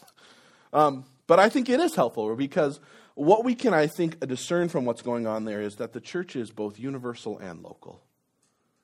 Um, 0.74 1.06
but 1.28 1.40
I 1.40 1.48
think 1.48 1.70
it 1.70 1.80
is 1.80 1.96
helpful 1.96 2.36
because 2.36 2.82
what 3.18 3.44
we 3.44 3.56
can, 3.56 3.74
I 3.74 3.88
think, 3.88 4.20
discern 4.20 4.70
from 4.70 4.86
what's 4.86 5.02
going 5.02 5.26
on 5.26 5.46
there 5.46 5.62
is 5.62 5.78
that 5.78 5.94
the 5.94 6.00
church 6.00 6.36
is 6.36 6.52
both 6.52 6.80
universal 6.80 7.40
and 7.40 7.64
local. 7.64 8.04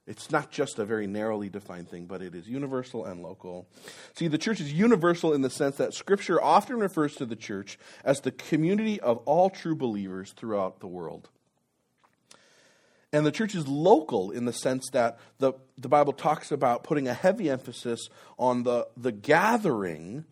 It's 0.07 0.31
not 0.31 0.51
just 0.51 0.80
a 0.80 0.85
very 0.85 1.06
narrowly 1.07 1.50
defined 1.50 1.88
thing, 1.88 2.07
but 2.07 2.21
it 2.21 2.33
is 2.33 2.47
universal 2.47 3.06
and 3.06 3.21
local. 3.21 3.68
See, 4.15 4.27
the 4.27 4.39
church 4.39 4.60
is 4.60 4.74
universal 4.74 5.34
in 5.34 5.41
the 5.41 5.51
sense 5.51 5.77
that 5.77 5.93
Scripture 5.93 6.43
often 6.43 6.79
refers 6.79 7.15
to 7.15 7.25
the 7.25 7.36
church 7.36 7.77
as 8.03 8.22
the 8.22 8.31
community 8.31 9.00
of 9.00 9.17
all 9.19 9.50
true 9.50 9.75
believers 9.75 10.34
throughout 10.36 10.79
the 10.79 10.88
world. 10.88 11.29
And 13.13 13.25
the 13.25 13.31
church 13.31 13.53
is 13.53 13.67
local 13.67 14.31
in 14.31 14.46
the 14.46 14.51
sense 14.51 14.89
that 14.91 15.19
the, 15.38 15.53
the 15.77 15.88
Bible 15.88 16.12
talks 16.12 16.51
about 16.51 16.84
putting 16.84 17.07
a 17.07 17.13
heavy 17.13 17.51
emphasis 17.51 18.10
on 18.39 18.63
the, 18.63 18.88
the 18.98 19.12
gathering 19.12 20.25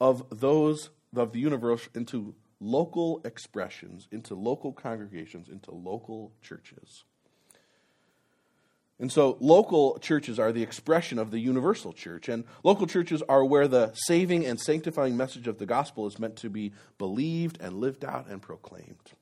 of 0.00 0.24
those 0.30 0.88
of 1.14 1.32
the 1.32 1.40
universe 1.40 1.88
into 1.94 2.34
local 2.60 3.20
expressions, 3.24 4.08
into 4.10 4.34
local 4.34 4.72
congregations, 4.72 5.48
into 5.48 5.70
local 5.70 6.32
churches. 6.42 7.04
And 9.00 9.10
so 9.10 9.36
local 9.40 9.98
churches 9.98 10.38
are 10.38 10.52
the 10.52 10.62
expression 10.62 11.18
of 11.18 11.30
the 11.30 11.40
universal 11.40 11.92
church. 11.92 12.28
And 12.28 12.44
local 12.62 12.86
churches 12.86 13.22
are 13.28 13.44
where 13.44 13.66
the 13.66 13.92
saving 13.94 14.46
and 14.46 14.60
sanctifying 14.60 15.16
message 15.16 15.48
of 15.48 15.58
the 15.58 15.66
gospel 15.66 16.06
is 16.06 16.18
meant 16.18 16.36
to 16.36 16.48
be 16.48 16.72
believed 16.96 17.58
and 17.60 17.80
lived 17.80 18.04
out 18.04 18.28
and 18.28 18.40
proclaimed. 18.40 19.12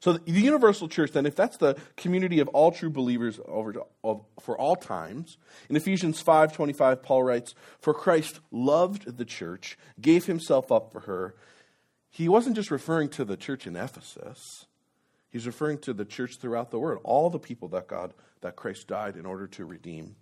So 0.00 0.12
the 0.12 0.30
universal 0.30 0.88
church, 0.88 1.12
then, 1.12 1.24
if 1.24 1.34
that's 1.34 1.56
the 1.56 1.76
community 1.96 2.40
of 2.40 2.48
all 2.48 2.70
true 2.70 2.90
believers 2.90 3.40
over 3.46 3.72
to, 3.72 3.86
of, 4.04 4.22
for 4.40 4.56
all 4.56 4.76
times, 4.76 5.38
in 5.70 5.74
Ephesians 5.74 6.22
5.25, 6.22 7.02
Paul 7.02 7.24
writes, 7.24 7.54
For 7.80 7.94
Christ 7.94 8.40
loved 8.52 9.16
the 9.16 9.24
church, 9.24 9.78
gave 10.00 10.26
himself 10.26 10.70
up 10.70 10.92
for 10.92 11.00
her. 11.00 11.34
He 12.16 12.30
wasn't 12.30 12.56
just 12.56 12.70
referring 12.70 13.10
to 13.10 13.26
the 13.26 13.36
church 13.36 13.66
in 13.66 13.76
Ephesus. 13.76 14.64
He's 15.28 15.46
referring 15.46 15.80
to 15.80 15.92
the 15.92 16.06
church 16.06 16.38
throughout 16.40 16.70
the 16.70 16.78
world, 16.78 17.02
all 17.04 17.28
the 17.28 17.38
people 17.38 17.68
that 17.68 17.88
God, 17.88 18.14
that 18.40 18.56
Christ 18.56 18.88
died 18.88 19.16
in 19.16 19.26
order 19.26 19.46
to 19.48 19.66
redeem. 19.66 20.16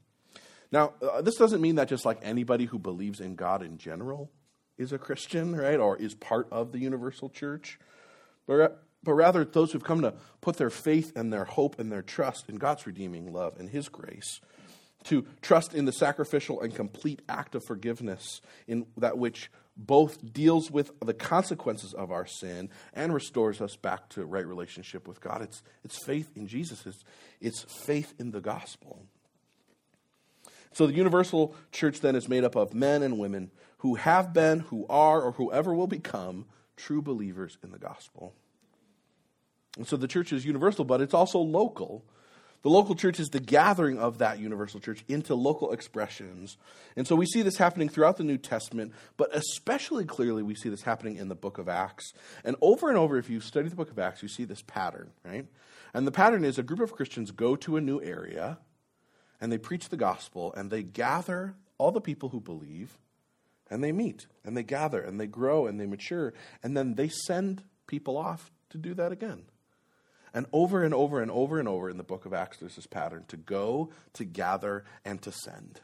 Now, 0.73 0.95
uh, 1.01 1.23
this 1.23 1.37
doesn't 1.37 1.61
mean 1.61 1.77
that 1.77 1.89
just 1.89 2.05
like 2.05 2.19
anybody 2.21 2.65
who 2.65 2.81
believes 2.81 3.21
in 3.21 3.37
God 3.37 3.63
in 3.63 3.79
general 3.79 4.33
is 4.77 4.93
a 4.93 4.99
Christian, 4.99 5.55
right, 5.55 5.79
or 5.79 5.97
is 5.97 6.17
part 6.17 6.49
of 6.51 6.73
the 6.73 6.81
universal 6.81 7.29
church, 7.29 7.79
but, 8.49 8.83
but 9.05 9.13
rather 9.13 9.45
those 9.45 9.71
who've 9.71 9.85
come 9.85 10.03
to 10.03 10.15
put 10.41 10.57
their 10.57 10.71
faith 10.71 11.13
and 11.15 11.33
their 11.33 11.45
hope 11.45 11.79
and 11.79 11.93
their 11.93 12.03
trust 12.03 12.49
in 12.49 12.57
God's 12.57 12.89
redeeming 12.89 13.33
love 13.33 13.55
and 13.57 13.71
His 13.71 13.89
grace 13.89 14.41
to 15.05 15.27
trust 15.43 15.75
in 15.75 15.85
the 15.85 15.93
sacrificial 15.93 16.61
and 16.61 16.75
complete 16.75 17.23
act 17.29 17.55
of 17.55 17.63
forgiveness 17.65 18.41
in 18.67 18.87
that 18.97 19.17
which 19.17 19.49
both 19.76 20.33
deals 20.33 20.71
with 20.71 20.93
the 21.00 21.14
consequences 21.14 21.95
of 21.95 22.12
our 22.12 22.26
sin 22.26 22.71
and 22.93 23.12
restores 23.12 23.61
us 23.61 23.76
back 23.76 24.09
to 24.11 24.25
right 24.25 24.47
relationship 24.47 25.09
with 25.09 25.21
God. 25.21 25.43
It's, 25.43 25.62
it's 25.83 26.04
faith 26.04 26.31
in 26.37 26.47
Jesus, 26.47 26.87
it's, 26.87 27.04
it's 27.40 27.62
faith 27.62 28.14
in 28.19 28.31
the 28.31 28.40
gospel. 28.40 29.07
So 30.73 30.87
the 30.87 30.95
universal 30.95 31.54
church 31.71 32.00
then 32.00 32.16
is 32.16 32.28
made 32.28 32.45
up 32.45 32.57
of 32.57 32.75
men 32.75 33.02
and 33.02 33.19
women 33.19 33.50
who 33.78 33.95
have 33.95 34.33
been, 34.33 34.61
who 34.61 34.87
are, 34.88 35.23
or 35.23 35.33
whoever 35.33 35.75
will 35.75 35.87
become 35.87 36.47
true 36.76 37.00
believers 37.00 37.59
in 37.62 37.71
the 37.71 37.78
gospel. 37.78 38.35
And 39.76 39.87
so 39.87 39.97
the 39.97 40.09
church 40.09 40.33
is 40.33 40.45
universal, 40.45 40.85
but 40.85 41.00
it's 41.00 41.14
also 41.14 41.38
local 41.38 42.04
the 42.64 42.71
local 42.71 42.94
church 42.94 43.21
is 43.21 43.28
the 43.28 43.40
gathering 43.40 43.99
of 43.99 44.18
that 44.18 44.38
universal 44.38 44.80
church 44.80 45.04
into 45.06 45.35
local 45.35 45.73
expressions. 45.73 46.56
And 46.97 47.06
so 47.06 47.14
we 47.14 47.26
see 47.26 47.42
this 47.42 47.59
happening 47.59 47.90
throughout 47.90 48.16
the 48.16 48.25
New 48.25 48.38
Testament, 48.38 48.94
but 49.18 49.37
especially 49.37 50.06
clearly 50.06 50.42
we 50.42 50.54
see 50.54 50.71
this 50.71 50.80
happening 50.80 51.16
in 51.16 51.28
the 51.28 51.35
book 51.35 51.59
of 51.59 51.68
Acts. 51.68 52.14
And 52.42 52.56
over 52.62 52.88
and 52.88 52.97
over, 52.97 53.18
if 53.18 53.28
you 53.28 53.40
study 53.40 53.68
the 53.68 53.76
book 53.76 53.90
of 53.90 53.99
Acts, 53.99 54.23
you 54.23 54.28
see 54.28 54.44
this 54.44 54.62
pattern, 54.62 55.11
right? 55.26 55.47
And 55.92 56.06
the 56.06 56.11
pattern 56.11 56.42
is 56.42 56.59
a 56.59 56.62
group 56.62 56.80
of 56.80 56.94
Christians 56.94 57.33
go 57.33 57.54
to 57.54 57.76
a 57.76 57.83
new 57.83 58.00
area 58.00 58.56
and 59.42 59.52
they 59.52 59.59
preach 59.59 59.90
the 59.90 59.99
gospel 59.99 60.54
and 60.54 60.71
they 60.71 60.83
gather 60.83 61.56
all 61.76 61.92
the 61.92 62.00
people 62.00 62.30
who 62.30 62.40
believe 62.40 62.97
and 63.71 63.85
they 63.85 63.92
meet 63.92 64.26
and 64.42 64.56
they 64.56 64.62
gather 64.62 65.02
and 65.02 65.21
they 65.21 65.26
grow 65.26 65.66
and 65.66 65.78
they 65.78 65.87
mature 65.87 66.33
and 66.62 66.75
then 66.75 66.94
they 66.94 67.09
send 67.09 67.62
people 67.87 68.16
off 68.16 68.50
to 68.71 68.78
do 68.78 68.94
that 68.94 69.12
again. 69.12 69.42
And 70.35 70.47
over 70.53 70.83
and 70.83 70.93
over 70.93 71.23
and 71.23 71.31
over 71.31 71.61
and 71.61 71.69
over 71.69 71.88
in 71.88 71.97
the 71.97 72.03
book 72.03 72.26
of 72.26 72.35
Acts, 72.35 72.59
there's 72.59 72.75
this 72.75 72.88
pattern 72.88 73.25
to 73.29 73.37
go, 73.37 73.91
to 74.14 74.25
gather, 74.25 74.85
and 75.05 75.23
to 75.23 75.31
send. 75.31 75.81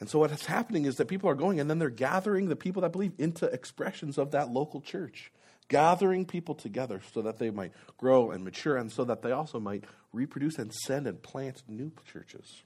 And 0.00 0.08
so, 0.08 0.18
what 0.18 0.32
is 0.32 0.46
happening 0.46 0.86
is 0.86 0.96
that 0.96 1.06
people 1.06 1.28
are 1.28 1.34
going 1.34 1.60
and 1.60 1.68
then 1.68 1.78
they're 1.78 1.90
gathering 1.90 2.48
the 2.48 2.56
people 2.56 2.82
that 2.82 2.92
believe 2.92 3.12
into 3.18 3.46
expressions 3.46 4.18
of 4.18 4.30
that 4.32 4.50
local 4.50 4.80
church, 4.80 5.30
gathering 5.68 6.24
people 6.24 6.54
together 6.54 7.00
so 7.12 7.22
that 7.22 7.38
they 7.38 7.50
might 7.50 7.72
grow 7.98 8.30
and 8.30 8.42
mature 8.42 8.76
and 8.76 8.90
so 8.90 9.04
that 9.04 9.22
they 9.22 9.30
also 9.30 9.60
might 9.60 9.84
reproduce 10.12 10.58
and 10.58 10.72
send 10.72 11.06
and 11.06 11.22
plant 11.22 11.62
new 11.68 11.92
churches. 12.10 12.62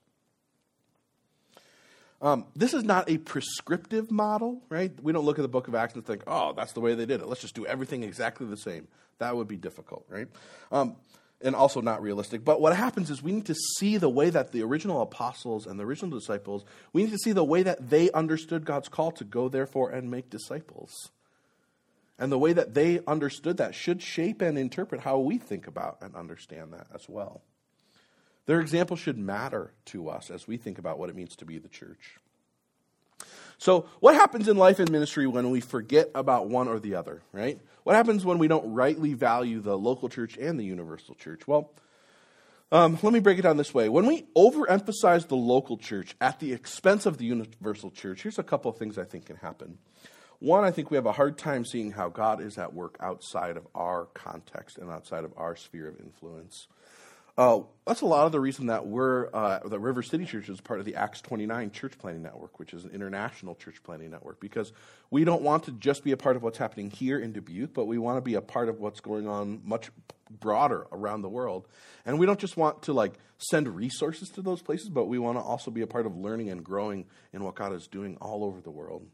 Um, 2.20 2.46
this 2.56 2.74
is 2.74 2.82
not 2.82 3.08
a 3.08 3.18
prescriptive 3.18 4.10
model, 4.10 4.60
right? 4.68 4.92
We 5.02 5.12
don't 5.12 5.24
look 5.24 5.38
at 5.38 5.42
the 5.42 5.48
book 5.48 5.68
of 5.68 5.74
Acts 5.74 5.94
and 5.94 6.04
think, 6.04 6.24
oh, 6.26 6.52
that's 6.52 6.72
the 6.72 6.80
way 6.80 6.94
they 6.94 7.06
did 7.06 7.20
it. 7.20 7.26
Let's 7.28 7.40
just 7.40 7.54
do 7.54 7.64
everything 7.64 8.02
exactly 8.02 8.46
the 8.46 8.56
same. 8.56 8.88
That 9.18 9.36
would 9.36 9.48
be 9.48 9.56
difficult, 9.56 10.04
right? 10.08 10.26
Um, 10.72 10.96
and 11.40 11.54
also 11.54 11.80
not 11.80 12.02
realistic. 12.02 12.44
But 12.44 12.60
what 12.60 12.74
happens 12.74 13.10
is 13.10 13.22
we 13.22 13.32
need 13.32 13.46
to 13.46 13.54
see 13.54 13.96
the 13.96 14.08
way 14.08 14.30
that 14.30 14.50
the 14.50 14.62
original 14.62 15.00
apostles 15.00 15.66
and 15.66 15.78
the 15.78 15.84
original 15.84 16.18
disciples, 16.18 16.64
we 16.92 17.04
need 17.04 17.12
to 17.12 17.18
see 17.18 17.32
the 17.32 17.44
way 17.44 17.62
that 17.62 17.90
they 17.90 18.10
understood 18.10 18.64
God's 18.64 18.88
call 18.88 19.12
to 19.12 19.24
go, 19.24 19.48
therefore, 19.48 19.90
and 19.90 20.10
make 20.10 20.30
disciples. 20.30 21.10
And 22.18 22.32
the 22.32 22.38
way 22.38 22.52
that 22.52 22.74
they 22.74 23.00
understood 23.06 23.58
that 23.58 23.76
should 23.76 24.02
shape 24.02 24.42
and 24.42 24.58
interpret 24.58 25.02
how 25.02 25.18
we 25.18 25.38
think 25.38 25.68
about 25.68 25.98
and 26.00 26.16
understand 26.16 26.72
that 26.72 26.88
as 26.92 27.08
well. 27.08 27.42
Their 28.48 28.62
example 28.62 28.96
should 28.96 29.18
matter 29.18 29.74
to 29.86 30.08
us 30.08 30.30
as 30.30 30.48
we 30.48 30.56
think 30.56 30.78
about 30.78 30.98
what 30.98 31.10
it 31.10 31.14
means 31.14 31.36
to 31.36 31.44
be 31.44 31.58
the 31.58 31.68
church. 31.68 32.16
So, 33.58 33.90
what 34.00 34.14
happens 34.14 34.48
in 34.48 34.56
life 34.56 34.78
and 34.78 34.90
ministry 34.90 35.26
when 35.26 35.50
we 35.50 35.60
forget 35.60 36.10
about 36.14 36.48
one 36.48 36.66
or 36.66 36.78
the 36.78 36.94
other, 36.94 37.20
right? 37.30 37.60
What 37.82 37.94
happens 37.94 38.24
when 38.24 38.38
we 38.38 38.48
don't 38.48 38.72
rightly 38.72 39.12
value 39.12 39.60
the 39.60 39.76
local 39.76 40.08
church 40.08 40.38
and 40.38 40.58
the 40.58 40.64
universal 40.64 41.14
church? 41.14 41.46
Well, 41.46 41.70
um, 42.72 42.98
let 43.02 43.12
me 43.12 43.20
break 43.20 43.38
it 43.38 43.42
down 43.42 43.58
this 43.58 43.74
way. 43.74 43.90
When 43.90 44.06
we 44.06 44.22
overemphasize 44.34 45.28
the 45.28 45.36
local 45.36 45.76
church 45.76 46.16
at 46.18 46.40
the 46.40 46.54
expense 46.54 47.04
of 47.04 47.18
the 47.18 47.26
universal 47.26 47.90
church, 47.90 48.22
here's 48.22 48.38
a 48.38 48.42
couple 48.42 48.70
of 48.70 48.78
things 48.78 48.96
I 48.96 49.04
think 49.04 49.26
can 49.26 49.36
happen. 49.36 49.76
One, 50.38 50.64
I 50.64 50.70
think 50.70 50.90
we 50.90 50.96
have 50.96 51.04
a 51.04 51.12
hard 51.12 51.36
time 51.36 51.66
seeing 51.66 51.90
how 51.90 52.08
God 52.08 52.40
is 52.40 52.56
at 52.56 52.72
work 52.72 52.96
outside 52.98 53.58
of 53.58 53.66
our 53.74 54.06
context 54.06 54.78
and 54.78 54.90
outside 54.90 55.24
of 55.24 55.34
our 55.36 55.54
sphere 55.54 55.88
of 55.88 56.00
influence. 56.00 56.66
Uh, 57.38 57.60
that's 57.86 58.00
a 58.00 58.06
lot 58.06 58.26
of 58.26 58.32
the 58.32 58.40
reason 58.40 58.66
that 58.66 58.88
we're 58.88 59.28
uh, 59.32 59.60
the 59.60 59.78
River 59.78 60.02
City 60.02 60.24
Church 60.24 60.48
is 60.48 60.60
part 60.60 60.80
of 60.80 60.84
the 60.84 60.96
Acts 60.96 61.20
29 61.20 61.70
Church 61.70 61.96
Planting 61.96 62.24
Network, 62.24 62.58
which 62.58 62.74
is 62.74 62.84
an 62.84 62.90
international 62.90 63.54
church 63.54 63.80
planting 63.84 64.10
network, 64.10 64.40
because 64.40 64.72
we 65.12 65.22
don't 65.22 65.42
want 65.42 65.62
to 65.64 65.70
just 65.70 66.02
be 66.02 66.10
a 66.10 66.16
part 66.16 66.34
of 66.34 66.42
what's 66.42 66.58
happening 66.58 66.90
here 66.90 67.16
in 67.16 67.30
Dubuque, 67.30 67.72
but 67.72 67.84
we 67.84 67.96
want 67.96 68.16
to 68.16 68.20
be 68.20 68.34
a 68.34 68.40
part 68.40 68.68
of 68.68 68.80
what's 68.80 68.98
going 68.98 69.28
on 69.28 69.60
much 69.64 69.92
broader 70.28 70.88
around 70.90 71.22
the 71.22 71.28
world. 71.28 71.68
And 72.04 72.18
we 72.18 72.26
don't 72.26 72.40
just 72.40 72.56
want 72.56 72.82
to 72.82 72.92
like 72.92 73.14
send 73.38 73.68
resources 73.68 74.30
to 74.30 74.42
those 74.42 74.60
places, 74.60 74.88
but 74.88 75.04
we 75.04 75.20
want 75.20 75.38
to 75.38 75.42
also 75.42 75.70
be 75.70 75.82
a 75.82 75.86
part 75.86 76.06
of 76.06 76.16
learning 76.16 76.50
and 76.50 76.64
growing 76.64 77.04
in 77.32 77.44
what 77.44 77.54
God 77.54 77.72
is 77.72 77.86
doing 77.86 78.16
all 78.20 78.42
over 78.42 78.60
the 78.60 78.72
world. 78.72 79.06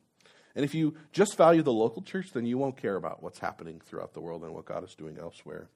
And 0.56 0.64
if 0.64 0.74
you 0.74 0.94
just 1.12 1.36
value 1.36 1.60
the 1.60 1.74
local 1.74 2.00
church, 2.00 2.30
then 2.32 2.46
you 2.46 2.56
won't 2.56 2.78
care 2.78 2.96
about 2.96 3.22
what's 3.22 3.40
happening 3.40 3.82
throughout 3.84 4.14
the 4.14 4.20
world 4.22 4.44
and 4.44 4.54
what 4.54 4.64
God 4.64 4.82
is 4.82 4.94
doing 4.94 5.18
elsewhere. 5.20 5.68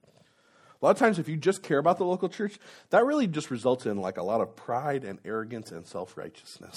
A 0.80 0.84
lot 0.84 0.90
of 0.92 0.98
times, 0.98 1.18
if 1.18 1.28
you 1.28 1.36
just 1.36 1.62
care 1.62 1.78
about 1.78 1.98
the 1.98 2.04
local 2.04 2.28
church, 2.28 2.58
that 2.90 3.04
really 3.04 3.26
just 3.26 3.50
results 3.50 3.84
in 3.84 3.96
like 3.96 4.16
a 4.16 4.22
lot 4.22 4.40
of 4.40 4.54
pride 4.54 5.04
and 5.04 5.18
arrogance 5.24 5.72
and 5.72 5.86
self 5.86 6.16
righteousness. 6.16 6.76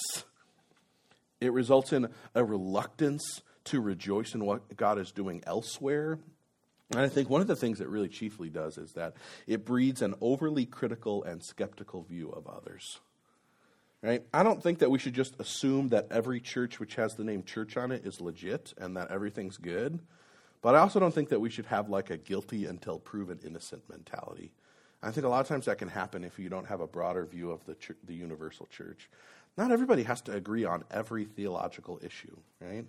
It 1.40 1.54
results 1.54 1.94
in 1.94 2.08
a 2.34 2.44
reluctance 2.44 3.42
to 3.66 3.80
rejoice 3.80 4.34
in 4.34 4.46
what 4.46 4.76
God 4.76 5.00
is 5.00 5.12
doing 5.12 5.44
elsewhere. 5.46 6.20
And 6.92 7.00
I 7.00 7.10
think 7.10 7.30
one 7.30 7.42
of 7.42 7.48
the 7.48 7.56
things 7.56 7.80
it 7.80 7.88
really 7.88 8.10
chiefly 8.10 8.50
does 8.50 8.78
is 8.78 8.94
that 8.94 9.14
it 9.48 9.66
breeds 9.66 10.02
an 10.02 10.16
overly 10.20 10.66
critical 10.66 11.24
and 11.24 11.42
skeptical 11.44 12.04
view 12.04 12.30
of 12.30 12.48
others. 12.48 13.00
Right? 14.02 14.24
I 14.34 14.42
don't 14.42 14.62
think 14.62 14.80
that 14.80 14.90
we 14.90 14.98
should 14.98 15.14
just 15.14 15.40
assume 15.40 15.90
that 15.90 16.08
every 16.10 16.42
church 16.42 16.80
which 16.80 16.96
has 16.96 17.14
the 17.14 17.24
name 17.24 17.44
church 17.44 17.78
on 17.78 17.92
it 17.92 18.06
is 18.06 18.20
legit 18.20 18.74
and 18.78 18.98
that 18.98 19.12
everything's 19.12 19.58
good. 19.58 20.00
But 20.62 20.76
I 20.76 20.80
also 20.80 21.00
don't 21.00 21.14
think 21.14 21.30
that 21.30 21.40
we 21.40 21.50
should 21.50 21.66
have 21.66 21.90
like 21.90 22.10
a 22.10 22.18
guilty 22.18 22.66
until 22.66 23.00
proven 23.00 23.40
innocent 23.46 23.90
mentality. 23.90 24.52
I 25.04 25.10
think 25.10 25.26
a 25.26 25.30
lot 25.30 25.42
of 25.42 25.48
times 25.48 25.66
that 25.66 25.80
can 25.80 25.88
happen 25.88 26.24
if 26.24 26.38
you 26.38 26.50
don't 26.50 26.68
have 26.68 26.82
a 26.82 26.88
broader 26.88 27.26
view 27.26 27.52
of 27.52 27.66
the, 27.66 27.76
the 28.06 28.14
universal 28.14 28.68
church. 28.68 29.10
Not 29.58 29.72
everybody 29.72 30.04
has 30.04 30.22
to 30.22 30.34
agree 30.34 30.64
on 30.64 30.84
every 30.92 31.26
theological 31.26 32.00
issue, 32.04 32.38
right? 32.60 32.86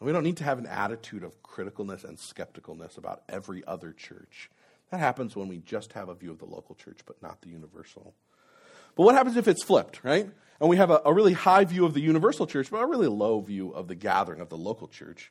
And 0.00 0.06
we 0.06 0.12
don't 0.12 0.24
need 0.24 0.36
to 0.38 0.44
have 0.44 0.58
an 0.58 0.66
attitude 0.66 1.22
of 1.22 1.40
criticalness 1.42 2.04
and 2.04 2.18
skepticalness 2.18 2.98
about 2.98 3.22
every 3.28 3.64
other 3.66 3.92
church. 3.92 4.50
That 4.90 5.00
happens 5.00 5.36
when 5.36 5.48
we 5.48 5.58
just 5.58 5.92
have 5.92 6.08
a 6.08 6.14
view 6.14 6.30
of 6.30 6.38
the 6.38 6.46
local 6.46 6.74
church, 6.74 7.00
but 7.06 7.22
not 7.22 7.40
the 7.42 7.48
universal. 7.48 8.14
But 8.96 9.04
what 9.04 9.14
happens 9.14 9.36
if 9.36 9.46
it's 9.46 9.62
flipped, 9.62 10.02
right? 10.02 10.28
And 10.60 10.68
we 10.68 10.76
have 10.76 10.90
a, 10.90 11.00
a 11.04 11.12
really 11.12 11.34
high 11.34 11.64
view 11.64 11.84
of 11.84 11.94
the 11.94 12.00
universal 12.00 12.46
church, 12.46 12.70
but 12.70 12.78
a 12.78 12.86
really 12.86 13.06
low 13.06 13.40
view 13.40 13.70
of 13.70 13.86
the 13.86 13.94
gathering 13.94 14.40
of 14.40 14.48
the 14.48 14.56
local 14.56 14.88
church? 14.88 15.30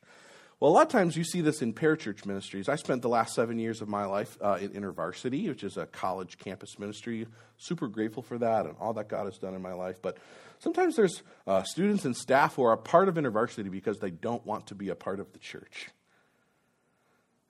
Well, 0.60 0.72
a 0.72 0.74
lot 0.74 0.86
of 0.86 0.88
times 0.88 1.16
you 1.16 1.22
see 1.22 1.40
this 1.40 1.62
in 1.62 1.72
parachurch 1.72 2.26
ministries. 2.26 2.68
I 2.68 2.74
spent 2.74 3.02
the 3.02 3.08
last 3.08 3.32
seven 3.32 3.60
years 3.60 3.80
of 3.80 3.88
my 3.88 4.06
life 4.06 4.36
uh, 4.40 4.58
in 4.60 4.70
InterVarsity, 4.70 5.46
which 5.46 5.62
is 5.62 5.76
a 5.76 5.86
college 5.86 6.36
campus 6.38 6.80
ministry. 6.80 7.28
Super 7.58 7.86
grateful 7.86 8.24
for 8.24 8.38
that 8.38 8.66
and 8.66 8.74
all 8.80 8.92
that 8.94 9.08
God 9.08 9.26
has 9.26 9.38
done 9.38 9.54
in 9.54 9.62
my 9.62 9.72
life. 9.72 10.02
But 10.02 10.18
sometimes 10.58 10.96
there's 10.96 11.22
uh, 11.46 11.62
students 11.62 12.04
and 12.04 12.16
staff 12.16 12.56
who 12.56 12.64
are 12.64 12.72
a 12.72 12.78
part 12.78 13.08
of 13.08 13.14
InterVarsity 13.14 13.70
because 13.70 14.00
they 14.00 14.10
don't 14.10 14.44
want 14.44 14.66
to 14.66 14.74
be 14.74 14.88
a 14.88 14.96
part 14.96 15.20
of 15.20 15.32
the 15.32 15.38
church. 15.38 15.90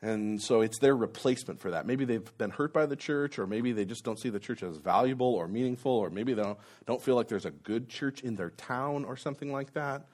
And 0.02 0.40
so 0.40 0.60
it's 0.60 0.78
their 0.78 0.94
replacement 0.94 1.60
for 1.60 1.70
that. 1.70 1.86
Maybe 1.86 2.04
they've 2.04 2.38
been 2.38 2.50
hurt 2.50 2.74
by 2.74 2.84
the 2.84 2.94
church, 2.94 3.38
or 3.38 3.46
maybe 3.46 3.72
they 3.72 3.86
just 3.86 4.04
don't 4.04 4.18
see 4.18 4.28
the 4.28 4.38
church 4.38 4.62
as 4.62 4.76
valuable 4.76 5.34
or 5.34 5.48
meaningful, 5.48 5.92
or 5.92 6.10
maybe 6.10 6.34
they 6.34 6.42
don't, 6.42 6.58
don't 6.86 7.02
feel 7.02 7.16
like 7.16 7.28
there's 7.28 7.46
a 7.46 7.50
good 7.50 7.88
church 7.88 8.20
in 8.20 8.36
their 8.36 8.50
town 8.50 9.06
or 9.06 9.16
something 9.16 9.50
like 9.50 9.72
that. 9.72 10.06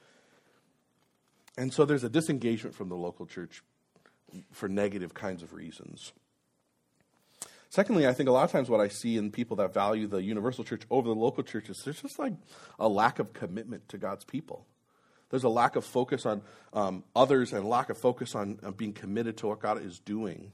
And 1.57 1.73
so 1.73 1.85
there's 1.85 2.05
a 2.05 2.09
disengagement 2.09 2.75
from 2.75 2.89
the 2.89 2.97
local 2.97 3.27
church 3.27 3.63
for 4.51 4.69
negative 4.69 5.15
kinds 5.15 5.43
of 5.43 5.53
reasons. 5.53 6.13
Secondly, 7.69 8.07
I 8.07 8.13
think 8.13 8.29
a 8.29 8.33
lot 8.33 8.45
of 8.45 8.53
times 8.53 8.69
what 8.69 8.81
I 8.81 8.89
see 8.89 9.17
in 9.17 9.33
people 9.33 9.57
that 9.57 9.75
value 9.75 10.07
the 10.07 10.23
universal 10.23 10.63
church 10.63 10.83
over 10.91 11.09
the 11.09 11.15
local 11.15 11.43
church 11.43 11.69
is 11.69 11.83
there's 11.85 12.03
just 12.03 12.19
like 12.19 12.35
a 12.79 12.89
lack 12.89 13.19
of 13.19 13.33
commitment 13.33 13.89
to 13.89 13.99
God's 13.99 14.25
people. 14.25 14.67
There's 15.31 15.43
a 15.43 15.49
lack 15.49 15.75
of 15.75 15.85
focus 15.85 16.27
on 16.27 16.43
um, 16.73 17.03
others 17.17 17.53
and 17.53 17.69
lack 17.69 17.91
of 17.91 17.99
focus 17.99 18.37
on, 18.37 18.61
on 18.63 18.75
being 18.75 18.93
committed 18.93 19.37
to 19.39 19.49
what 19.49 19.59
God 19.59 19.85
is 19.85 19.99
doing. 19.99 20.53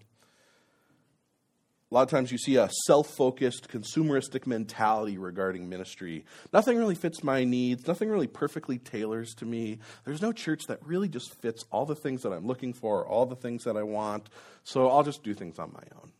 A 1.90 1.94
lot 1.94 2.02
of 2.02 2.08
times 2.08 2.30
you 2.30 2.38
see 2.38 2.54
a 2.54 2.70
self 2.86 3.08
focused, 3.08 3.68
consumeristic 3.68 4.46
mentality 4.46 5.18
regarding 5.18 5.68
ministry. 5.68 6.24
Nothing 6.52 6.78
really 6.78 6.94
fits 6.94 7.24
my 7.24 7.42
needs. 7.42 7.88
Nothing 7.88 8.08
really 8.08 8.28
perfectly 8.28 8.78
tailors 8.78 9.34
to 9.36 9.44
me. 9.44 9.80
There's 10.04 10.22
no 10.22 10.30
church 10.30 10.66
that 10.68 10.78
really 10.86 11.08
just 11.08 11.34
fits 11.40 11.64
all 11.72 11.86
the 11.86 11.96
things 11.96 12.22
that 12.22 12.32
I'm 12.32 12.46
looking 12.46 12.72
for, 12.74 13.04
all 13.04 13.26
the 13.26 13.34
things 13.34 13.64
that 13.64 13.76
I 13.76 13.82
want. 13.82 14.28
So 14.62 14.88
I'll 14.88 15.02
just 15.02 15.24
do 15.24 15.34
things 15.34 15.58
on 15.58 15.72
my 15.72 15.82
own. 16.00 16.12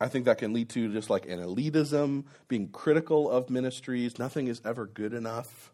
I 0.00 0.08
think 0.08 0.24
that 0.24 0.38
can 0.38 0.54
lead 0.54 0.70
to 0.70 0.90
just 0.92 1.10
like 1.10 1.26
an 1.26 1.40
elitism, 1.40 2.24
being 2.48 2.68
critical 2.68 3.30
of 3.30 3.50
ministries. 3.50 4.18
Nothing 4.18 4.46
is 4.46 4.62
ever 4.64 4.86
good 4.86 5.12
enough. 5.12 5.72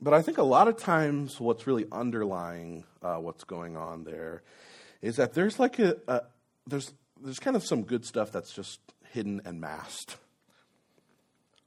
But 0.00 0.14
I 0.14 0.22
think 0.22 0.38
a 0.38 0.42
lot 0.42 0.66
of 0.66 0.78
times 0.78 1.38
what's 1.38 1.66
really 1.66 1.84
underlying 1.92 2.84
uh, 3.02 3.16
what's 3.16 3.44
going 3.44 3.76
on 3.76 4.04
there 4.04 4.42
is 5.02 5.16
that 5.16 5.34
there's 5.34 5.58
like 5.58 5.78
a, 5.78 5.96
a 6.08 6.22
there's 6.66 6.92
there's 7.22 7.38
kind 7.38 7.56
of 7.56 7.64
some 7.64 7.82
good 7.82 8.04
stuff 8.04 8.32
that's 8.32 8.52
just 8.52 8.80
hidden 9.12 9.40
and 9.44 9.60
masked. 9.60 10.16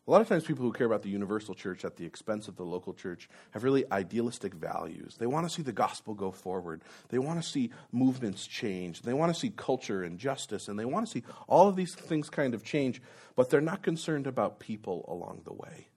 A 0.06 0.12
lot 0.12 0.20
of 0.20 0.28
times, 0.28 0.44
people 0.44 0.66
who 0.66 0.74
care 0.74 0.86
about 0.86 1.02
the 1.02 1.10
universal 1.10 1.56
church 1.56 1.86
at 1.86 1.96
the 1.96 2.06
expense 2.06 2.50
of 2.50 2.58
the 2.58 2.66
local 2.66 2.94
church 2.94 3.30
have 3.52 3.64
really 3.64 3.86
idealistic 3.90 4.54
values. 4.54 5.16
They 5.18 5.28
want 5.28 5.48
to 5.48 5.54
see 5.54 5.62
the 5.62 5.72
gospel 5.72 6.14
go 6.14 6.30
forward. 6.30 6.82
They 7.08 7.20
want 7.20 7.42
to 7.42 7.48
see 7.48 7.72
movements 7.94 8.46
change. 8.46 9.04
They 9.04 9.14
want 9.14 9.34
to 9.34 9.40
see 9.40 9.54
culture 9.56 10.04
and 10.04 10.20
justice, 10.20 10.68
and 10.68 10.78
they 10.78 10.84
want 10.84 11.06
to 11.06 11.12
see 11.12 11.24
all 11.48 11.70
of 11.70 11.78
these 11.78 11.96
things 11.96 12.30
kind 12.30 12.54
of 12.54 12.66
change, 12.66 13.02
but 13.38 13.50
they're 13.50 13.62
not 13.62 13.82
concerned 13.82 14.28
about 14.28 14.60
people 14.60 15.06
along 15.08 15.44
the 15.46 15.54
way. 15.54 15.88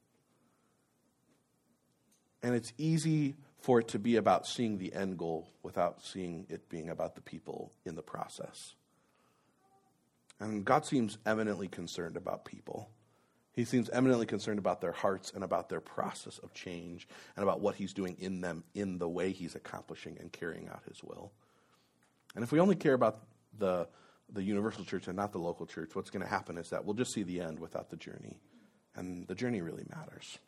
And 2.45 2.55
it's 2.55 2.73
easy 2.78 3.35
for 3.66 3.80
it 3.80 3.88
to 3.88 3.99
be 3.99 4.14
about 4.14 4.46
seeing 4.46 4.78
the 4.78 4.94
end 4.94 5.18
goal 5.18 5.50
without 5.64 6.00
seeing 6.00 6.46
it 6.49 6.68
being 6.68 6.88
about 6.88 7.16
the 7.16 7.20
people 7.20 7.73
in 7.85 7.96
the 7.96 8.02
process. 8.02 8.76
And 10.38 10.64
God 10.64 10.87
seems 10.87 11.18
eminently 11.26 11.66
concerned 11.66 12.16
about 12.16 12.44
people. 12.44 12.88
He 13.54 13.64
seems 13.64 13.90
eminently 13.90 14.26
concerned 14.26 14.61
about 14.61 14.80
their 14.80 14.92
hearts 14.92 15.32
and 15.35 15.42
about 15.42 15.68
their 15.68 15.80
process 15.80 16.38
of 16.38 16.54
change 16.54 17.08
and 17.35 17.42
about 17.42 17.61
what 17.61 17.75
he's 17.75 17.92
doing 17.92 18.16
in 18.20 18.40
them 18.40 18.62
in 18.73 18.99
the 18.99 19.08
way 19.08 19.32
he's 19.32 19.56
accomplishing 19.56 20.16
and 20.20 20.30
carrying 20.30 20.68
out 20.68 20.85
his 20.87 21.02
will. 21.02 21.32
And 22.37 22.44
if 22.44 22.52
we 22.52 22.61
only 22.61 22.76
care 22.76 22.94
about 22.94 23.25
the, 23.58 23.88
the 24.32 24.44
universal 24.44 24.85
church 24.85 25.08
and 25.08 25.16
not 25.16 25.32
the 25.32 25.40
local 25.40 25.66
church, 25.66 25.96
what's 25.96 26.11
going 26.11 26.23
to 26.23 26.30
happen 26.30 26.56
is 26.56 26.70
that 26.70 26.85
we'll 26.85 26.94
just 26.94 27.12
see 27.12 27.25
the 27.25 27.40
end 27.40 27.58
without 27.58 27.90
the 27.90 27.96
journey. 27.96 28.38
And 28.94 29.26
the 29.26 29.35
journey 29.35 29.61
really 29.61 29.87
matters. 29.90 30.38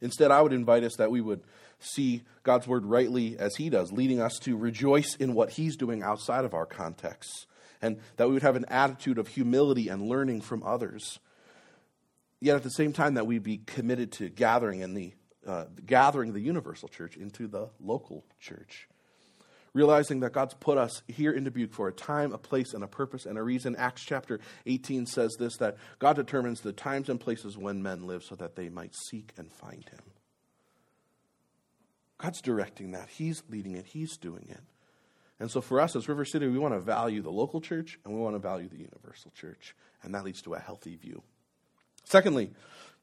Instead, 0.00 0.30
I 0.30 0.42
would 0.42 0.52
invite 0.52 0.84
us 0.84 0.96
that 0.96 1.10
we 1.10 1.20
would 1.20 1.42
see 1.78 2.22
God's 2.42 2.66
word 2.66 2.84
rightly 2.84 3.38
as 3.38 3.56
he 3.56 3.70
does, 3.70 3.92
leading 3.92 4.20
us 4.20 4.38
to 4.40 4.56
rejoice 4.56 5.14
in 5.16 5.34
what 5.34 5.50
he's 5.50 5.76
doing 5.76 6.02
outside 6.02 6.44
of 6.44 6.54
our 6.54 6.66
contexts, 6.66 7.46
and 7.82 7.98
that 8.16 8.28
we 8.28 8.34
would 8.34 8.42
have 8.42 8.56
an 8.56 8.66
attitude 8.68 9.18
of 9.18 9.28
humility 9.28 9.88
and 9.88 10.02
learning 10.02 10.40
from 10.40 10.62
others. 10.62 11.18
Yet 12.40 12.56
at 12.56 12.62
the 12.62 12.70
same 12.70 12.92
time 12.92 13.14
that 13.14 13.26
we 13.26 13.38
be 13.38 13.58
committed 13.58 14.12
to 14.12 14.28
gathering 14.28 14.80
in 14.80 14.94
the 14.94 15.12
uh, 15.46 15.64
gathering 15.86 16.34
the 16.34 16.40
universal 16.40 16.86
church 16.86 17.16
into 17.16 17.48
the 17.48 17.70
local 17.80 18.24
church 18.38 18.88
realizing 19.72 20.20
that 20.20 20.32
god's 20.32 20.54
put 20.54 20.78
us 20.78 21.02
here 21.08 21.32
in 21.32 21.44
dubuque 21.44 21.72
for 21.72 21.88
a 21.88 21.92
time 21.92 22.32
a 22.32 22.38
place 22.38 22.72
and 22.74 22.82
a 22.82 22.88
purpose 22.88 23.26
and 23.26 23.38
a 23.38 23.42
reason. 23.42 23.76
Acts 23.76 24.04
chapter 24.04 24.40
18 24.66 25.06
says 25.06 25.36
this 25.38 25.56
that 25.58 25.76
god 25.98 26.16
determines 26.16 26.60
the 26.60 26.72
times 26.72 27.08
and 27.08 27.20
places 27.20 27.56
when 27.56 27.82
men 27.82 28.06
live 28.06 28.22
so 28.22 28.34
that 28.36 28.56
they 28.56 28.68
might 28.68 28.94
seek 28.94 29.32
and 29.36 29.52
find 29.52 29.88
him. 29.88 30.00
God's 32.18 32.42
directing 32.42 32.92
that. 32.92 33.08
He's 33.08 33.42
leading 33.48 33.76
it. 33.76 33.86
He's 33.86 34.16
doing 34.18 34.46
it. 34.50 34.60
And 35.38 35.50
so 35.50 35.62
for 35.62 35.80
us 35.80 35.96
as 35.96 36.08
river 36.08 36.24
city 36.24 36.46
we 36.48 36.58
want 36.58 36.74
to 36.74 36.80
value 36.80 37.22
the 37.22 37.30
local 37.30 37.60
church 37.60 37.98
and 38.04 38.14
we 38.14 38.20
want 38.20 38.34
to 38.34 38.40
value 38.40 38.68
the 38.68 38.76
universal 38.76 39.32
church. 39.34 39.74
And 40.02 40.14
that 40.14 40.24
leads 40.24 40.42
to 40.42 40.54
a 40.54 40.58
healthy 40.58 40.96
view. 40.96 41.22
Secondly, 42.04 42.50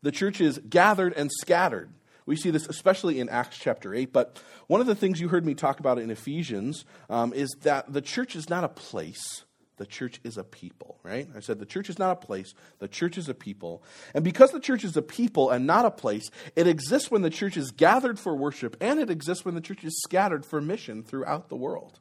the 0.02 0.12
church 0.12 0.42
is 0.42 0.60
gathered 0.70 1.14
and 1.14 1.32
scattered. 1.32 1.90
We 2.28 2.36
see 2.36 2.52
this 2.52 2.68
especially 2.68 3.20
in 3.20 3.30
Acts 3.30 3.58
chapter 3.58 3.96
8. 3.96 4.14
But 4.14 4.40
one 4.68 4.82
of 4.82 4.86
the 4.86 4.96
things 4.96 5.20
you 5.20 5.30
heard 5.30 5.46
me 5.46 5.56
talk 5.56 5.80
about 5.80 5.98
in 5.98 6.12
Ephesians 6.12 6.86
um, 7.10 7.34
is 7.34 7.50
that 7.62 7.92
the 7.92 8.02
church 8.02 8.36
is 8.36 8.50
not 8.50 8.64
a 8.64 8.70
place, 8.70 9.46
the 9.78 9.86
church 9.86 10.20
is 10.24 10.38
a 10.38 10.44
people, 10.44 11.00
right? 11.04 11.28
I 11.36 11.40
said 11.40 11.58
the 11.58 11.66
church 11.66 11.90
is 11.90 11.98
not 11.98 12.12
a 12.12 12.26
place, 12.26 12.54
the 12.80 12.88
church 12.88 13.18
is 13.18 13.30
a 13.30 13.34
people. 13.34 13.82
And 14.14 14.24
because 14.24 14.52
the 14.52 14.60
church 14.60 14.84
is 14.84 14.96
a 14.98 15.02
people 15.02 15.50
and 15.50 15.66
not 15.66 15.86
a 15.86 15.92
place, 15.92 16.30
it 16.56 16.68
exists 16.68 17.10
when 17.10 17.22
the 17.22 17.30
church 17.30 17.58
is 17.58 17.72
gathered 17.72 18.20
for 18.20 18.36
worship, 18.36 18.76
and 18.82 19.00
it 19.00 19.10
exists 19.10 19.46
when 19.46 19.56
the 19.56 19.62
church 19.62 19.84
is 19.84 20.00
scattered 20.04 20.46
for 20.46 20.60
mission 20.60 21.04
throughout 21.04 21.48
the 21.48 21.56
world. 21.56 22.00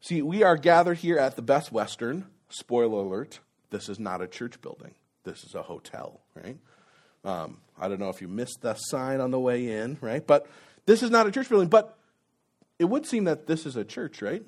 See, 0.00 0.22
we 0.22 0.42
are 0.42 0.56
gathered 0.56 0.98
here 0.98 1.18
at 1.18 1.36
the 1.36 1.42
Best 1.42 1.70
Western. 1.70 2.26
Spoiler 2.48 3.04
alert, 3.04 3.38
this 3.70 3.88
is 3.88 4.00
not 4.00 4.20
a 4.20 4.26
church 4.26 4.60
building 4.60 4.94
this 5.24 5.44
is 5.44 5.54
a 5.54 5.62
hotel, 5.62 6.20
right? 6.34 6.56
Um, 7.24 7.58
I 7.78 7.88
don't 7.88 8.00
know 8.00 8.08
if 8.08 8.20
you 8.20 8.28
missed 8.28 8.62
the 8.62 8.74
sign 8.74 9.20
on 9.20 9.30
the 9.30 9.40
way 9.40 9.70
in, 9.70 9.98
right? 10.00 10.26
But 10.26 10.46
this 10.86 11.02
is 11.02 11.10
not 11.10 11.26
a 11.26 11.30
church 11.30 11.48
building. 11.48 11.68
But 11.68 11.96
it 12.78 12.84
would 12.84 13.06
seem 13.06 13.24
that 13.24 13.46
this 13.46 13.66
is 13.66 13.76
a 13.76 13.84
church, 13.84 14.22
right? 14.22 14.42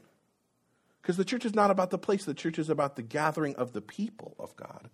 Because 1.01 1.17
the 1.17 1.25
church 1.25 1.45
is 1.45 1.55
not 1.55 1.71
about 1.71 1.91
the 1.91 1.99
place, 1.99 2.25
the 2.25 2.35
church 2.35 2.59
is 2.59 2.71
about 2.71 2.97
the 2.97 3.03
gathering 3.03 3.57
of 3.57 3.73
the 3.73 3.81
people 3.81 4.35
of 4.39 4.55
God. 4.57 4.89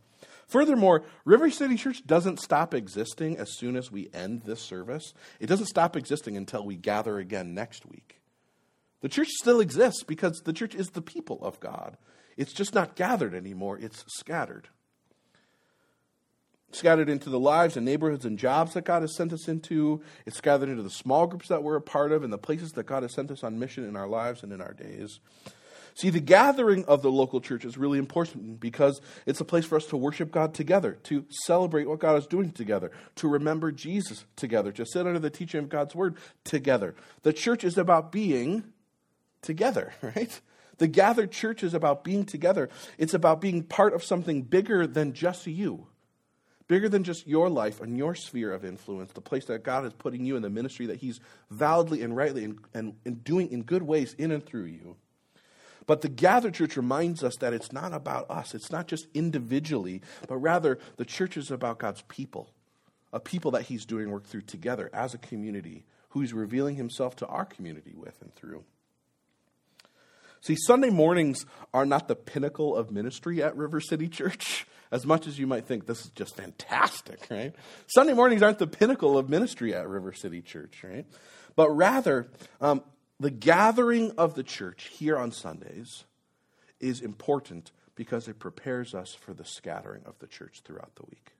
Furthermore, 0.46 1.04
River 1.26 1.50
City 1.50 1.76
Church 1.76 2.06
doesn't 2.06 2.40
stop 2.40 2.72
existing 2.72 3.36
as 3.36 3.58
soon 3.58 3.76
as 3.76 3.92
we 3.92 4.08
end 4.14 4.42
this 4.42 4.62
service. 4.62 5.12
It 5.40 5.46
doesn't 5.46 5.66
stop 5.66 5.94
existing 5.94 6.38
until 6.38 6.64
we 6.64 6.76
gather 6.76 7.18
again 7.18 7.54
next 7.54 7.84
week. 7.84 8.20
The 9.02 9.10
church 9.10 9.28
still 9.28 9.60
exists 9.60 10.02
because 10.02 10.40
the 10.44 10.54
church 10.54 10.74
is 10.74 10.88
the 10.88 11.02
people 11.02 11.38
of 11.42 11.60
God. 11.60 11.98
It's 12.38 12.54
just 12.54 12.74
not 12.74 12.96
gathered 12.96 13.34
anymore, 13.34 13.78
it's 13.78 14.04
scattered 14.16 14.68
scattered 16.72 17.08
into 17.08 17.30
the 17.30 17.38
lives 17.38 17.76
and 17.76 17.86
neighborhoods 17.86 18.24
and 18.24 18.38
jobs 18.38 18.74
that 18.74 18.84
God 18.84 19.02
has 19.02 19.14
sent 19.14 19.32
us 19.32 19.48
into. 19.48 20.02
It's 20.26 20.36
scattered 20.36 20.68
into 20.68 20.82
the 20.82 20.90
small 20.90 21.26
groups 21.26 21.48
that 21.48 21.62
we're 21.62 21.76
a 21.76 21.80
part 21.80 22.12
of 22.12 22.22
and 22.22 22.32
the 22.32 22.38
places 22.38 22.72
that 22.72 22.86
God 22.86 23.02
has 23.02 23.14
sent 23.14 23.30
us 23.30 23.42
on 23.42 23.58
mission 23.58 23.88
in 23.88 23.96
our 23.96 24.08
lives 24.08 24.42
and 24.42 24.52
in 24.52 24.60
our 24.60 24.74
days. 24.74 25.20
See, 25.94 26.10
the 26.10 26.20
gathering 26.20 26.84
of 26.84 27.02
the 27.02 27.10
local 27.10 27.40
church 27.40 27.64
is 27.64 27.76
really 27.76 27.98
important 27.98 28.60
because 28.60 29.00
it's 29.26 29.40
a 29.40 29.44
place 29.44 29.64
for 29.64 29.74
us 29.74 29.86
to 29.86 29.96
worship 29.96 30.30
God 30.30 30.54
together, 30.54 30.92
to 31.04 31.24
celebrate 31.28 31.88
what 31.88 31.98
God 31.98 32.16
is 32.18 32.26
doing 32.28 32.52
together, 32.52 32.92
to 33.16 33.26
remember 33.26 33.72
Jesus 33.72 34.24
together, 34.36 34.70
to 34.70 34.86
sit 34.86 35.08
under 35.08 35.18
the 35.18 35.28
teaching 35.28 35.58
of 35.58 35.68
God's 35.68 35.96
word 35.96 36.16
together. 36.44 36.94
The 37.22 37.32
church 37.32 37.64
is 37.64 37.76
about 37.76 38.12
being 38.12 38.62
together, 39.42 39.92
right? 40.02 40.40
The 40.76 40.86
gathered 40.86 41.32
church 41.32 41.64
is 41.64 41.74
about 41.74 42.04
being 42.04 42.24
together. 42.24 42.68
It's 42.96 43.14
about 43.14 43.40
being 43.40 43.64
part 43.64 43.92
of 43.92 44.04
something 44.04 44.42
bigger 44.42 44.86
than 44.86 45.14
just 45.14 45.48
you 45.48 45.88
bigger 46.68 46.88
than 46.88 47.02
just 47.02 47.26
your 47.26 47.48
life 47.48 47.80
and 47.80 47.96
your 47.96 48.14
sphere 48.14 48.52
of 48.52 48.64
influence, 48.64 49.12
the 49.12 49.20
place 49.20 49.46
that 49.46 49.64
God 49.64 49.84
is 49.86 49.94
putting 49.94 50.24
you 50.24 50.36
in 50.36 50.42
the 50.42 50.50
ministry 50.50 50.86
that 50.86 50.98
He's 50.98 51.18
validly 51.50 52.02
and 52.02 52.16
rightly 52.16 52.44
and, 52.44 52.58
and, 52.74 52.94
and 53.04 53.24
doing 53.24 53.50
in 53.50 53.62
good 53.62 53.82
ways 53.82 54.14
in 54.18 54.30
and 54.30 54.44
through 54.44 54.66
you. 54.66 54.96
But 55.86 56.02
the 56.02 56.10
gathered 56.10 56.54
church 56.54 56.76
reminds 56.76 57.24
us 57.24 57.36
that 57.36 57.54
it's 57.54 57.72
not 57.72 57.94
about 57.94 58.30
us. 58.30 58.54
It's 58.54 58.70
not 58.70 58.86
just 58.86 59.06
individually, 59.14 60.02
but 60.28 60.36
rather 60.36 60.78
the 60.98 61.06
church 61.06 61.38
is 61.38 61.50
about 61.50 61.78
God's 61.78 62.02
people, 62.02 62.50
a 63.10 63.18
people 63.18 63.50
that 63.52 63.62
He's 63.62 63.86
doing 63.86 64.10
work 64.10 64.26
through 64.26 64.42
together 64.42 64.90
as 64.92 65.14
a 65.14 65.18
community, 65.18 65.86
who 66.10 66.20
He's 66.20 66.34
revealing 66.34 66.76
Himself 66.76 67.16
to 67.16 67.26
our 67.26 67.46
community 67.46 67.94
with 67.96 68.20
and 68.20 68.34
through. 68.34 68.64
See, 70.40 70.56
Sunday 70.66 70.90
mornings 70.90 71.46
are 71.74 71.86
not 71.86 72.06
the 72.06 72.14
pinnacle 72.14 72.76
of 72.76 72.92
ministry 72.92 73.42
at 73.42 73.56
River 73.56 73.80
City 73.80 74.08
Church 74.08 74.66
as 74.90 75.06
much 75.06 75.26
as 75.26 75.38
you 75.38 75.46
might 75.46 75.66
think 75.66 75.86
this 75.86 76.06
is 76.06 76.10
just 76.10 76.36
fantastic, 76.36 77.26
right? 77.30 77.54
Sunday 77.86 78.14
mornings 78.14 78.42
aren't 78.42 78.58
the 78.58 78.66
pinnacle 78.66 79.18
of 79.18 79.28
ministry 79.28 79.74
at 79.74 79.88
River 79.88 80.12
City 80.12 80.42
Church, 80.42 80.82
right? 80.82 81.06
But 81.56 81.70
rather, 81.70 82.28
um, 82.60 82.82
the 83.20 83.30
gathering 83.30 84.12
of 84.16 84.34
the 84.34 84.44
church 84.44 84.90
here 84.92 85.16
on 85.16 85.32
Sundays 85.32 86.04
is 86.80 87.00
important 87.00 87.72
because 87.94 88.28
it 88.28 88.38
prepares 88.38 88.94
us 88.94 89.14
for 89.14 89.34
the 89.34 89.44
scattering 89.44 90.02
of 90.06 90.18
the 90.20 90.28
church 90.28 90.60
throughout 90.64 90.94
the 90.94 91.04
week. 91.10 91.32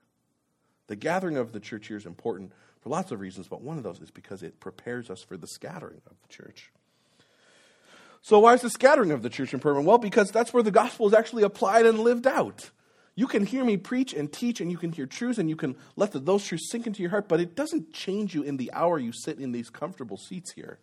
The 0.87 0.97
gathering 0.97 1.37
of 1.37 1.53
the 1.53 1.59
church 1.59 1.87
here 1.87 1.97
is 1.97 2.05
important 2.05 2.51
for 2.81 2.89
lots 2.89 3.11
of 3.11 3.19
reasons, 3.19 3.47
but 3.47 3.61
one 3.61 3.77
of 3.77 3.83
those 3.83 4.01
is 4.01 4.11
because 4.11 4.43
it 4.43 4.59
prepares 4.59 5.09
us 5.09 5.21
for 5.21 5.37
the 5.37 5.47
scattering 5.47 6.01
of 6.07 6.17
the 6.21 6.27
church. 6.27 6.71
So, 8.21 8.39
why 8.39 8.55
is 8.55 8.61
the 8.61 8.69
scattering 8.69 9.11
of 9.11 9.21
the 9.21 9.29
church 9.29 9.53
important? 9.53 9.85
Well, 9.85 9.97
because 9.97 10.31
that's 10.31 10.53
where 10.53 10.63
the 10.63 10.71
gospel 10.71 11.07
is 11.07 11.13
actually 11.13 11.43
applied 11.43 11.85
and 11.85 11.99
lived 11.99 12.27
out. 12.27 12.71
You 13.19 13.27
can 13.27 13.45
hear 13.45 13.65
me 13.65 13.75
preach 13.75 14.13
and 14.13 14.31
teach, 14.31 14.61
and 14.61 14.71
you 14.71 14.77
can 14.77 14.93
hear 14.93 15.05
truths, 15.05 15.39
and 15.39 15.49
you 15.49 15.57
can 15.57 15.75
let 15.97 16.13
those 16.13 16.45
truths 16.45 16.71
sink 16.71 16.87
into 16.87 17.01
your 17.01 17.11
heart, 17.11 17.27
but 17.27 17.41
it 17.41 17.53
doesn't 17.53 17.91
change 17.91 18.33
you 18.33 18.43
in 18.43 18.55
the 18.55 18.71
hour 18.71 18.97
you 18.97 19.11
sit 19.11 19.39
in 19.39 19.51
these 19.51 19.69
comfortable 19.69 20.15
seats 20.15 20.53
here. 20.53 20.79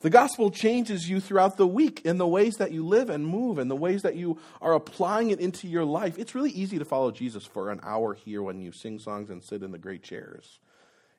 The 0.00 0.08
gospel 0.08 0.50
changes 0.50 1.06
you 1.06 1.20
throughout 1.20 1.58
the 1.58 1.66
week 1.66 2.00
in 2.06 2.16
the 2.16 2.26
ways 2.26 2.54
that 2.54 2.72
you 2.72 2.82
live 2.82 3.10
and 3.10 3.26
move 3.26 3.58
and 3.58 3.70
the 3.70 3.76
ways 3.76 4.00
that 4.04 4.16
you 4.16 4.38
are 4.62 4.72
applying 4.72 5.28
it 5.28 5.38
into 5.38 5.68
your 5.68 5.84
life. 5.84 6.18
It's 6.18 6.34
really 6.34 6.52
easy 6.52 6.78
to 6.78 6.86
follow 6.86 7.10
Jesus 7.10 7.44
for 7.44 7.70
an 7.70 7.80
hour 7.82 8.14
here 8.14 8.42
when 8.42 8.62
you 8.62 8.72
sing 8.72 8.98
songs 8.98 9.28
and 9.28 9.44
sit 9.44 9.62
in 9.62 9.70
the 9.70 9.78
great 9.78 10.02
chairs. 10.02 10.60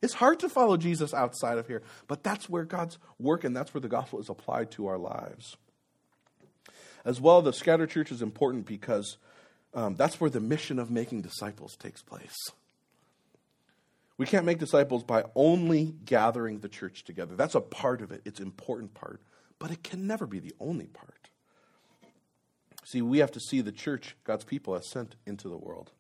It's 0.02 0.16
hard 0.16 0.40
to 0.40 0.50
follow 0.50 0.76
Jesus 0.76 1.14
outside 1.14 1.60
of 1.60 1.68
here, 1.68 1.84
but 2.08 2.24
that's 2.24 2.50
where 2.50 2.66
God's 2.66 2.98
work 3.20 3.44
and 3.44 3.56
that's 3.56 3.76
where 3.76 3.82
the 3.82 3.88
gospel 3.88 4.20
is 4.20 4.30
applied 4.30 4.72
to 4.72 4.88
our 4.88 4.98
lives. 4.98 5.56
As 7.06 7.22
well, 7.22 7.44
the 7.44 7.54
scattered 7.54 7.92
church 7.92 8.12
is 8.12 8.24
important 8.24 8.66
because 8.66 9.20
um, 9.74 9.96
that's 9.96 10.20
where 10.20 10.30
the 10.30 10.40
mission 10.40 10.80
of 10.80 10.90
making 10.90 11.22
disciples 11.22 11.76
takes 11.76 12.02
place. 12.02 12.36
We 14.18 14.26
can't 14.26 14.46
make 14.46 14.60
disciples 14.60 15.04
by 15.04 15.26
only 15.36 15.96
gathering 16.04 16.60
the 16.60 16.68
church 16.68 17.06
together. 17.06 17.36
That's 17.36 17.56
a 17.56 17.62
part 17.62 18.02
of 18.02 18.12
it, 18.12 18.22
it's 18.26 18.40
an 18.40 18.46
important 18.46 18.94
part, 18.94 19.22
but 19.60 19.72
it 19.72 19.84
can 19.84 20.08
never 20.08 20.28
be 20.28 20.40
the 20.40 20.54
only 20.60 20.88
part. 20.88 21.30
See, 22.84 23.02
we 23.02 23.20
have 23.20 23.32
to 23.34 23.40
see 23.40 23.62
the 23.62 23.72
church, 23.72 24.16
God's 24.24 24.44
people, 24.44 24.76
as 24.76 24.90
sent 24.90 25.16
into 25.26 25.48
the 25.48 25.58
world. 25.58 25.92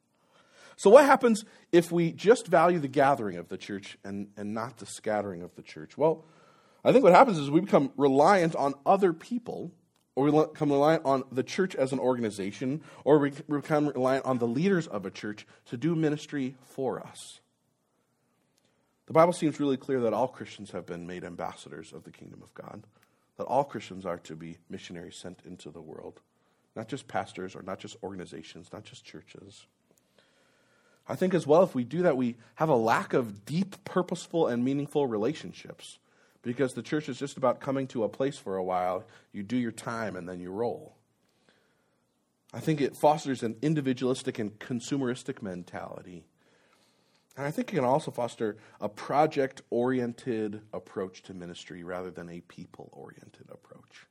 So, 0.75 0.89
what 0.89 1.05
happens 1.05 1.43
if 1.71 1.91
we 1.91 2.12
just 2.12 2.47
value 2.47 2.79
the 2.79 2.88
gathering 2.88 3.38
of 3.38 3.49
the 3.49 3.58
church 3.58 3.97
and, 4.03 4.29
and 4.36 4.53
not 4.53 4.77
the 4.77 4.86
scattering 4.86 5.43
of 5.43 5.53
the 5.55 5.62
church? 5.62 5.97
Well, 5.97 6.25
I 6.84 6.91
think 6.91 7.03
what 7.03 7.13
happens 7.13 7.38
is 7.38 7.51
we 7.51 7.60
become 7.60 7.91
reliant 7.95 8.55
on 8.55 8.73
other 8.86 9.13
people 9.13 9.71
or 10.19 10.25
we 10.25 10.32
become 10.32 10.69
reliant 10.69 11.05
on 11.05 11.23
the 11.32 11.43
church 11.43 11.75
as 11.75 11.93
an 11.93 11.99
organization, 11.99 12.82
or 13.05 13.19
we 13.19 13.32
become 13.49 13.88
reliant 13.88 14.25
on 14.25 14.38
the 14.38 14.45
leaders 14.45 14.86
of 14.86 15.05
a 15.05 15.10
church 15.10 15.47
to 15.65 15.77
do 15.77 15.95
ministry 15.95 16.58
for 16.65 16.99
us. 16.99 17.39
The 19.08 19.13
Bible 19.13 19.32
seems 19.32 19.62
really 19.62 19.77
clear 19.77 20.01
that 20.01 20.12
all 20.12 20.27
Christians 20.27 20.71
have 20.71 20.86
been 20.86 21.08
made 21.08 21.23
ambassadors 21.23 21.93
of 21.93 22.03
the 22.03 22.12
kingdom 22.12 22.41
of 22.43 22.53
God, 22.53 22.84
that 23.38 23.45
all 23.45 23.63
Christians 23.63 24.05
are 24.05 24.17
to 24.17 24.36
be 24.36 24.58
missionaries 24.69 25.15
sent 25.15 25.39
into 25.45 25.69
the 25.69 25.79
world, 25.79 26.19
not 26.75 26.89
just 26.89 27.08
pastors 27.08 27.55
or 27.55 27.62
not 27.62 27.79
just 27.79 27.95
organizations, 28.03 28.73
not 28.73 28.84
just 28.84 29.05
churches. 29.05 29.67
I 31.08 31.15
think 31.15 31.34
as 31.34 31.47
well, 31.47 31.63
if 31.63 31.73
we 31.73 31.86
do 31.86 32.01
that, 32.01 32.17
we 32.17 32.36
have 32.55 32.67
a 32.67 32.75
lack 32.75 33.13
of 33.13 33.45
deep, 33.45 33.86
purposeful, 33.86 34.47
and 34.47 34.65
meaningful 34.65 35.08
relationships 35.08 35.97
because 36.41 36.73
the 36.73 36.82
church 36.82 37.10
is 37.10 37.17
just 37.17 37.38
about 37.38 37.60
coming 37.60 37.88
to 37.88 38.04
a 38.04 38.10
place 38.10 38.38
for 38.38 38.56
a 38.56 38.63
while. 38.63 39.06
You 39.32 39.43
do 39.43 39.58
your 39.58 39.71
time 39.71 40.15
and 40.15 40.28
then 40.28 40.39
you 40.39 40.52
roll. 40.52 40.95
I 42.54 42.60
think 42.60 42.82
it 42.82 42.95
fosters 43.02 43.43
an 43.43 43.58
individualistic 43.62 44.39
and 44.39 44.58
consumeristic 44.58 45.41
mentality. 45.41 46.25
And 47.38 47.45
I 47.45 47.52
think 47.52 47.71
it 47.71 47.75
can 47.75 47.86
also 47.86 48.12
foster 48.12 48.58
a 48.82 48.89
project 48.89 49.62
oriented 49.69 50.62
approach 50.73 51.21
to 51.23 51.34
ministry 51.34 51.84
rather 51.84 52.10
than 52.10 52.30
a 52.30 52.41
people 52.41 52.89
oriented 52.91 53.47
approach. 53.52 54.08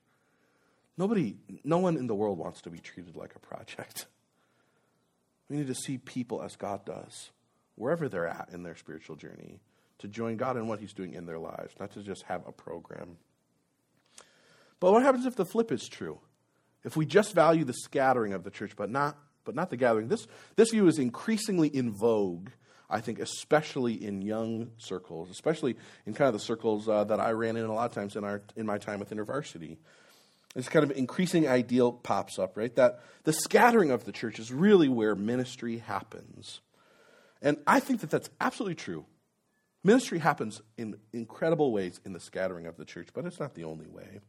Nobody, 0.97 1.37
no 1.64 1.79
one 1.79 1.97
in 1.97 2.07
the 2.07 2.14
world 2.14 2.38
wants 2.38 2.61
to 2.62 2.71
be 2.71 2.79
treated 2.79 3.17
like 3.17 3.35
a 3.35 3.41
project. 3.41 4.07
We 5.51 5.57
need 5.57 5.69
to 5.69 5.75
see 5.75 5.97
people 5.97 6.43
as 6.43 6.57
God 6.57 6.85
does, 6.85 7.31
wherever 7.75 8.07
they're 8.07 8.27
at 8.27 8.51
in 8.53 8.64
their 8.64 8.77
spiritual 8.77 9.17
journey, 9.17 9.61
to 9.99 10.09
join 10.09 10.37
God 10.37 10.57
in 10.57 10.69
what 10.69 10.81
He's 10.81 10.93
doing 10.93 11.15
in 11.15 11.27
their 11.27 11.39
lives, 11.39 11.75
not 11.79 11.93
to 11.93 12.03
just 12.03 12.23
have 12.25 12.47
a 12.47 12.53
program. 12.53 13.17
But 14.81 14.93
what 14.93 15.03
happens 15.03 15.27
if 15.27 15.37
the 15.37 15.45
flip 15.45 15.73
is 15.73 15.89
true? 15.89 16.21
If 16.85 16.97
we 16.97 17.05
just 17.05 17.35
value 17.35 17.65
the 17.65 17.73
scattering 17.73 18.33
of 18.33 18.45
the 18.45 18.51
church, 18.51 18.77
but 18.77 18.91
not, 18.91 19.19
but 19.45 19.55
not 19.55 19.71
the 19.71 19.77
gathering? 19.77 20.09
This, 20.09 20.27
this 20.57 20.71
view 20.71 20.87
is 20.87 20.99
increasingly 20.99 21.69
in 21.69 21.93
vogue, 21.93 22.51
I 22.89 23.01
think, 23.01 23.19
especially 23.19 23.95
in 23.95 24.23
young 24.23 24.71
circles, 24.79 25.31
especially 25.31 25.77
in 26.07 26.15
kind 26.15 26.29
of 26.29 26.35
the 26.35 26.41
circles 26.41 26.89
uh, 26.89 27.05
that 27.05 27.19
I 27.19 27.33
ran 27.33 27.57
in 27.57 27.65
a 27.65 27.75
lot 27.75 27.91
of 27.91 27.95
times 27.95 28.15
in, 28.15 28.25
our, 28.25 28.43
in 28.57 28.67
my 28.67 28.79
time 28.79 29.01
with 29.01 29.11
InterVarsity 29.11 29.79
this 30.55 30.69
kind 30.69 30.83
of 30.83 30.97
increasing 30.97 31.47
ideal 31.47 31.93
pops 31.93 32.39
up, 32.39 32.57
right? 32.57 32.75
That 32.75 33.01
the 33.25 33.33
scattering 33.33 33.91
of 33.91 34.05
the 34.05 34.13
church 34.13 34.39
is 34.39 34.53
really 34.53 34.89
where 34.89 35.15
ministry 35.15 35.79
happens. 35.79 36.61
And 37.41 37.59
I 37.67 37.81
think 37.81 38.01
that 38.01 38.11
that's 38.11 38.31
absolutely 38.41 38.75
true. 38.75 39.05
Ministry 39.85 40.19
happens 40.19 40.61
in 40.77 40.97
incredible 41.12 41.73
ways 41.73 42.01
in 42.05 42.12
the 42.12 42.21
scattering 42.21 42.67
of 42.67 42.77
the 42.77 42.85
church, 42.85 43.09
but 43.14 43.25
it's 43.25 43.41
not 43.41 43.55
the 43.55 43.64
only 43.64 43.87
way. 43.87 44.21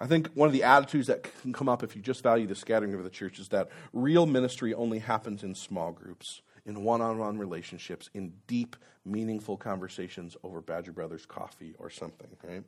I 0.00 0.06
think 0.06 0.28
one 0.34 0.48
of 0.48 0.52
the 0.52 0.64
attitudes 0.64 1.06
that 1.06 1.22
can 1.42 1.52
come 1.52 1.68
up 1.68 1.82
if 1.82 1.96
you 1.96 2.02
just 2.02 2.22
value 2.22 2.46
the 2.46 2.54
scattering 2.54 2.94
of 2.94 3.04
the 3.04 3.10
church 3.10 3.38
is 3.38 3.48
that 3.48 3.70
real 3.92 4.26
ministry 4.26 4.74
only 4.74 4.98
happens 4.98 5.42
in 5.42 5.54
small 5.54 5.92
groups, 5.92 6.42
in 6.66 6.82
one 6.82 7.00
on 7.00 7.18
one 7.18 7.38
relationships, 7.38 8.08
in 8.12 8.34
deep, 8.46 8.76
meaningful 9.04 9.56
conversations 9.56 10.36
over 10.42 10.60
Badger 10.60 10.92
Brothers 10.92 11.26
coffee 11.26 11.74
or 11.78 11.90
something, 11.90 12.28
right? 12.42 12.64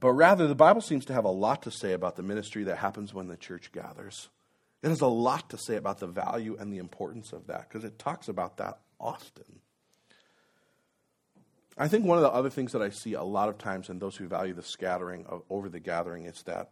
But 0.00 0.12
rather, 0.12 0.46
the 0.46 0.54
Bible 0.54 0.80
seems 0.80 1.04
to 1.06 1.12
have 1.12 1.24
a 1.24 1.30
lot 1.30 1.62
to 1.62 1.70
say 1.70 1.92
about 1.92 2.16
the 2.16 2.22
ministry 2.22 2.64
that 2.64 2.78
happens 2.78 3.14
when 3.14 3.28
the 3.28 3.36
church 3.36 3.72
gathers. 3.72 4.28
It 4.82 4.88
has 4.88 5.00
a 5.00 5.06
lot 5.06 5.50
to 5.50 5.58
say 5.58 5.76
about 5.76 5.98
the 5.98 6.06
value 6.06 6.56
and 6.58 6.72
the 6.72 6.78
importance 6.78 7.32
of 7.32 7.46
that 7.46 7.68
because 7.68 7.84
it 7.84 7.98
talks 7.98 8.28
about 8.28 8.58
that 8.58 8.80
often. 9.04 9.60
I 11.76 11.88
think 11.88 12.04
one 12.04 12.18
of 12.18 12.22
the 12.22 12.30
other 12.30 12.50
things 12.50 12.72
that 12.72 12.82
I 12.82 12.90
see 12.90 13.14
a 13.14 13.22
lot 13.22 13.48
of 13.48 13.58
times 13.58 13.88
in 13.88 13.98
those 13.98 14.16
who 14.16 14.26
value 14.26 14.54
the 14.54 14.62
scattering 14.62 15.26
of, 15.26 15.42
over 15.50 15.68
the 15.68 15.80
gathering 15.80 16.24
is 16.24 16.42
that 16.44 16.70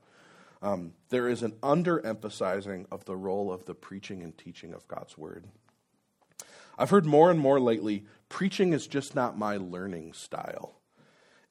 um, 0.62 0.92
there 1.08 1.28
is 1.28 1.42
an 1.42 1.52
underemphasizing 1.62 2.86
of 2.90 3.04
the 3.04 3.16
role 3.16 3.52
of 3.52 3.64
the 3.64 3.74
preaching 3.74 4.22
and 4.22 4.36
teaching 4.38 4.72
of 4.72 4.86
God's 4.86 5.18
word. 5.18 5.44
I've 6.78 6.90
heard 6.90 7.04
more 7.04 7.30
and 7.30 7.38
more 7.38 7.60
lately 7.60 8.04
preaching 8.28 8.72
is 8.72 8.86
just 8.86 9.14
not 9.14 9.36
my 9.36 9.56
learning 9.56 10.14
style. 10.14 10.76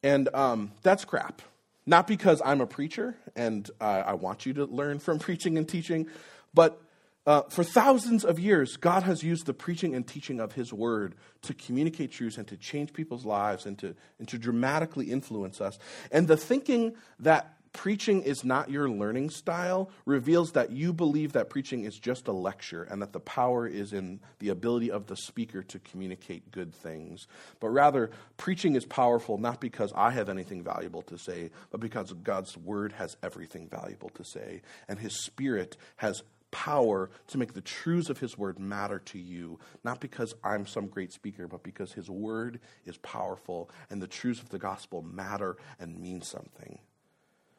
And 0.01 0.33
um, 0.33 0.71
that's 0.81 1.05
crap. 1.05 1.41
Not 1.85 2.07
because 2.07 2.41
I'm 2.43 2.61
a 2.61 2.67
preacher 2.67 3.17
and 3.35 3.69
I 3.79 4.13
want 4.13 4.45
you 4.45 4.53
to 4.53 4.65
learn 4.65 4.99
from 4.99 5.19
preaching 5.19 5.57
and 5.57 5.67
teaching, 5.67 6.07
but 6.53 6.81
uh, 7.25 7.43
for 7.43 7.63
thousands 7.63 8.25
of 8.25 8.39
years, 8.39 8.77
God 8.77 9.03
has 9.03 9.23
used 9.23 9.45
the 9.45 9.53
preaching 9.53 9.93
and 9.93 10.07
teaching 10.07 10.39
of 10.39 10.53
His 10.53 10.73
Word 10.73 11.15
to 11.43 11.53
communicate 11.53 12.11
truths 12.11 12.37
and 12.37 12.47
to 12.47 12.57
change 12.57 12.93
people's 12.93 13.25
lives 13.25 13.65
and 13.65 13.77
to, 13.79 13.95
and 14.17 14.27
to 14.27 14.39
dramatically 14.39 15.11
influence 15.11 15.61
us. 15.61 15.77
And 16.11 16.27
the 16.27 16.37
thinking 16.37 16.95
that 17.19 17.57
preaching 17.73 18.23
is 18.23 18.43
not 18.43 18.69
your 18.69 18.89
learning 18.89 19.29
style 19.29 19.89
reveals 20.05 20.53
that 20.53 20.71
you 20.71 20.91
believe 20.91 21.33
that 21.33 21.49
preaching 21.49 21.85
is 21.85 21.97
just 21.97 22.27
a 22.27 22.31
lecture 22.31 22.83
and 22.83 23.01
that 23.01 23.13
the 23.13 23.19
power 23.19 23.67
is 23.67 23.93
in 23.93 24.19
the 24.39 24.49
ability 24.49 24.91
of 24.91 25.07
the 25.07 25.15
speaker 25.15 25.61
to 25.63 25.79
communicate 25.79 26.51
good 26.51 26.73
things. 26.73 27.27
But 27.59 27.69
rather, 27.69 28.09
preaching 28.37 28.75
is 28.75 28.85
powerful 28.85 29.37
not 29.37 29.61
because 29.61 29.93
I 29.95 30.09
have 30.11 30.27
anything 30.27 30.63
valuable 30.63 31.03
to 31.03 31.17
say, 31.17 31.51
but 31.69 31.79
because 31.79 32.11
God's 32.13 32.57
word 32.57 32.93
has 32.93 33.15
everything 33.23 33.69
valuable 33.69 34.09
to 34.09 34.25
say, 34.25 34.63
and 34.87 34.99
his 34.99 35.23
spirit 35.23 35.77
has 35.97 36.23
power 36.51 37.09
to 37.27 37.37
make 37.37 37.53
the 37.53 37.61
truths 37.61 38.09
of 38.09 38.19
his 38.19 38.37
word 38.37 38.59
matter 38.59 38.99
to 38.99 39.17
you, 39.17 39.59
not 39.83 39.99
because 39.99 40.35
I'm 40.43 40.65
some 40.65 40.87
great 40.87 41.11
speaker, 41.11 41.47
but 41.47 41.63
because 41.63 41.93
his 41.93 42.09
word 42.09 42.59
is 42.85 42.97
powerful 42.97 43.69
and 43.89 44.01
the 44.01 44.07
truths 44.07 44.41
of 44.41 44.49
the 44.49 44.59
gospel 44.59 45.01
matter 45.01 45.57
and 45.79 45.99
mean 45.99 46.21
something. 46.21 46.79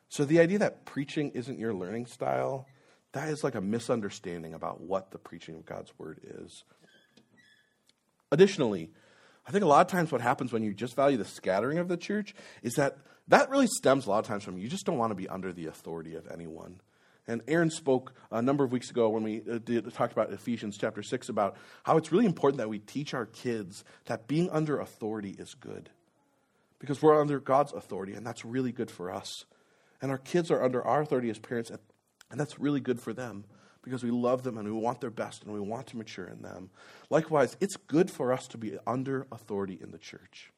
So 0.09 0.25
the 0.25 0.41
idea 0.41 0.59
that 0.59 0.85
preaching 0.85 1.31
isn't 1.31 1.59
your 1.59 1.73
learning 1.73 2.07
style, 2.07 2.67
that 3.13 3.29
is 3.29 3.43
like 3.43 3.55
a 3.55 3.61
misunderstanding 3.61 4.55
about 4.55 4.81
what 4.81 5.11
the 5.11 5.19
preaching 5.19 5.55
of 5.57 5.67
God's 5.67 5.93
word 5.99 6.21
is. 6.23 6.65
Additionally, 8.31 8.91
I 9.47 9.51
think 9.51 9.65
a 9.65 9.67
lot 9.67 9.85
of 9.85 9.91
times 9.91 10.13
what 10.13 10.21
happens 10.21 10.53
when 10.53 10.63
you 10.63 10.73
just 10.73 10.95
value 10.95 11.17
the 11.17 11.25
scattering 11.25 11.79
of 11.79 11.89
the 11.89 11.97
church 11.97 12.35
is 12.63 12.75
that 12.75 12.99
that 13.29 13.51
really 13.51 13.67
stems 13.67 14.07
a 14.07 14.11
lot 14.11 14.19
of 14.19 14.27
times 14.27 14.45
from 14.45 14.59
you 14.59 14.69
just 14.69 14.87
don't 14.87 14.99
want 14.99 15.11
to 15.11 15.17
be 15.17 15.29
under 15.29 15.53
the 15.53 15.67
authority 15.67 16.15
of 16.15 16.27
anyone. 16.31 16.81
And 17.29 17.43
Aaron 17.47 17.71
spoke 17.71 18.15
a 18.31 18.43
number 18.43 18.65
of 18.65 18.73
weeks 18.73 18.91
ago 18.91 19.09
when 19.09 19.23
we 19.23 19.43
uh, 19.51 19.59
did, 19.59 19.93
talked 19.95 20.13
about 20.13 20.33
Ephesians 20.33 20.77
chapter 20.77 21.03
6 21.03 21.29
about 21.29 21.57
how 21.85 21.97
it's 21.97 22.11
really 22.11 22.27
important 22.27 22.59
that 22.59 22.69
we 22.69 22.81
teach 22.81 23.15
our 23.15 23.27
kids 23.27 23.85
that 24.07 24.27
being 24.27 24.51
under 24.51 24.81
authority 24.81 25.37
is 25.39 25.55
good. 25.55 25.91
Because 26.81 27.01
we're 27.01 27.21
under 27.21 27.39
God's 27.39 27.73
authority, 27.73 28.15
and 28.15 28.27
that's 28.27 28.45
really 28.45 28.73
good 28.73 28.91
for 28.91 29.13
us. 29.13 29.45
And 30.01 30.11
our 30.11 30.19
kids 30.19 30.51
are 30.51 30.65
under 30.65 30.85
our 30.85 31.03
authority 31.03 31.31
as 31.31 31.39
parents, 31.39 31.71
and 31.71 32.41
that's 32.41 32.59
really 32.59 32.81
good 32.81 33.01
for 33.01 33.13
them 33.13 33.45
because 33.83 34.03
we 34.03 34.11
love 34.11 34.43
them 34.43 34.59
and 34.59 34.67
we 34.67 34.73
want 34.73 35.01
their 35.01 35.11
best 35.11 35.43
and 35.45 35.53
we 35.53 35.61
want 35.61 35.89
to 35.89 35.97
mature 35.97 36.27
in 36.27 36.43
them. 36.43 36.71
Likewise, 37.11 37.57
it's 37.61 37.77
good 37.77 38.11
for 38.11 38.33
us 38.33 38.47
to 38.49 38.59
be 38.59 38.79
under 38.87 39.27
authority 39.33 39.79
in 39.81 39.91
the 39.91 39.99
church. 39.99 40.53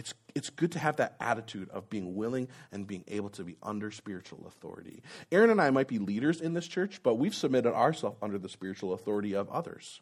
It's, 0.00 0.14
it's 0.34 0.48
good 0.48 0.72
to 0.72 0.78
have 0.78 0.96
that 0.96 1.14
attitude 1.20 1.68
of 1.68 1.90
being 1.90 2.14
willing 2.14 2.48
and 2.72 2.86
being 2.86 3.04
able 3.06 3.28
to 3.30 3.44
be 3.44 3.58
under 3.62 3.90
spiritual 3.90 4.46
authority. 4.46 5.02
Aaron 5.30 5.50
and 5.50 5.60
I 5.60 5.68
might 5.70 5.88
be 5.88 5.98
leaders 5.98 6.40
in 6.40 6.54
this 6.54 6.66
church, 6.66 7.02
but 7.02 7.16
we've 7.16 7.34
submitted 7.34 7.74
ourselves 7.74 8.16
under 8.22 8.38
the 8.38 8.48
spiritual 8.48 8.94
authority 8.94 9.34
of 9.34 9.50
others. 9.50 10.00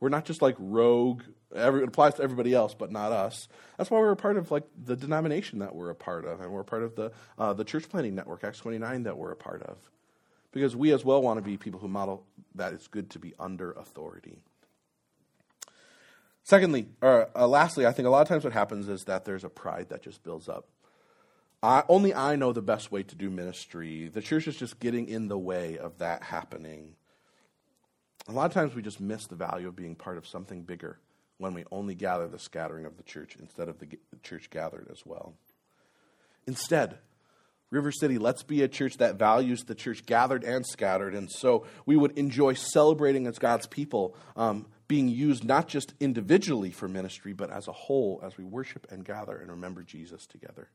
We're 0.00 0.08
not 0.08 0.24
just 0.24 0.40
like 0.40 0.56
rogue. 0.58 1.22
Every, 1.54 1.82
it 1.82 1.88
applies 1.88 2.14
to 2.14 2.22
everybody 2.22 2.54
else, 2.54 2.72
but 2.72 2.90
not 2.90 3.12
us. 3.12 3.46
That's 3.76 3.90
why 3.90 3.98
we're 3.98 4.12
a 4.12 4.16
part 4.16 4.38
of 4.38 4.50
like 4.50 4.64
the 4.82 4.96
denomination 4.96 5.58
that 5.58 5.74
we're 5.74 5.90
a 5.90 5.94
part 5.94 6.24
of, 6.24 6.40
and 6.40 6.50
we're 6.50 6.62
a 6.62 6.64
part 6.64 6.82
of 6.82 6.96
the 6.96 7.12
uh, 7.38 7.52
the 7.52 7.64
church 7.64 7.90
planting 7.90 8.14
network, 8.14 8.42
Acts 8.42 8.60
twenty 8.60 8.78
nine, 8.78 9.02
that 9.02 9.18
we're 9.18 9.32
a 9.32 9.36
part 9.36 9.62
of, 9.64 9.76
because 10.52 10.74
we 10.74 10.94
as 10.94 11.04
well 11.04 11.20
want 11.20 11.36
to 11.36 11.42
be 11.42 11.58
people 11.58 11.80
who 11.80 11.88
model 11.88 12.24
that 12.54 12.72
it's 12.72 12.88
good 12.88 13.10
to 13.10 13.18
be 13.18 13.34
under 13.38 13.72
authority. 13.72 14.38
Secondly, 16.50 16.88
or 17.00 17.28
uh, 17.36 17.46
lastly, 17.46 17.86
I 17.86 17.92
think 17.92 18.08
a 18.08 18.10
lot 18.10 18.22
of 18.22 18.28
times 18.28 18.42
what 18.42 18.52
happens 18.52 18.88
is 18.88 19.04
that 19.04 19.24
there's 19.24 19.44
a 19.44 19.48
pride 19.48 19.90
that 19.90 20.02
just 20.02 20.24
builds 20.24 20.48
up. 20.48 20.66
I, 21.62 21.84
only 21.88 22.12
I 22.12 22.34
know 22.34 22.52
the 22.52 22.60
best 22.60 22.90
way 22.90 23.04
to 23.04 23.14
do 23.14 23.30
ministry. 23.30 24.08
The 24.08 24.20
church 24.20 24.48
is 24.48 24.56
just 24.56 24.80
getting 24.80 25.06
in 25.06 25.28
the 25.28 25.38
way 25.38 25.78
of 25.78 25.98
that 25.98 26.24
happening. 26.24 26.96
A 28.28 28.32
lot 28.32 28.46
of 28.46 28.52
times 28.52 28.74
we 28.74 28.82
just 28.82 28.98
miss 28.98 29.28
the 29.28 29.36
value 29.36 29.68
of 29.68 29.76
being 29.76 29.94
part 29.94 30.18
of 30.18 30.26
something 30.26 30.64
bigger 30.64 30.98
when 31.38 31.54
we 31.54 31.62
only 31.70 31.94
gather 31.94 32.26
the 32.26 32.40
scattering 32.40 32.84
of 32.84 32.96
the 32.96 33.04
church 33.04 33.36
instead 33.38 33.68
of 33.68 33.78
the 33.78 33.86
church 34.24 34.50
gathered 34.50 34.88
as 34.90 35.06
well. 35.06 35.34
Instead, 36.48 36.98
River 37.70 37.92
City, 37.92 38.18
let's 38.18 38.42
be 38.42 38.64
a 38.64 38.68
church 38.68 38.96
that 38.96 39.14
values 39.14 39.62
the 39.62 39.76
church 39.76 40.04
gathered 40.04 40.42
and 40.42 40.66
scattered. 40.66 41.14
And 41.14 41.30
so 41.30 41.64
we 41.86 41.96
would 41.96 42.18
enjoy 42.18 42.54
celebrating 42.54 43.28
as 43.28 43.38
God's 43.38 43.68
people, 43.68 44.16
um, 44.34 44.66
being 44.90 45.06
used 45.06 45.44
not 45.44 45.68
just 45.68 45.94
individually 46.00 46.72
for 46.72 46.88
ministry, 46.88 47.32
but 47.32 47.48
as 47.48 47.68
a 47.68 47.72
whole 47.72 48.20
as 48.24 48.36
we 48.36 48.42
worship 48.42 48.88
and 48.90 49.04
gather 49.04 49.38
and 49.38 49.48
remember 49.48 49.84
Jesus 49.84 50.26
together. 50.26 50.68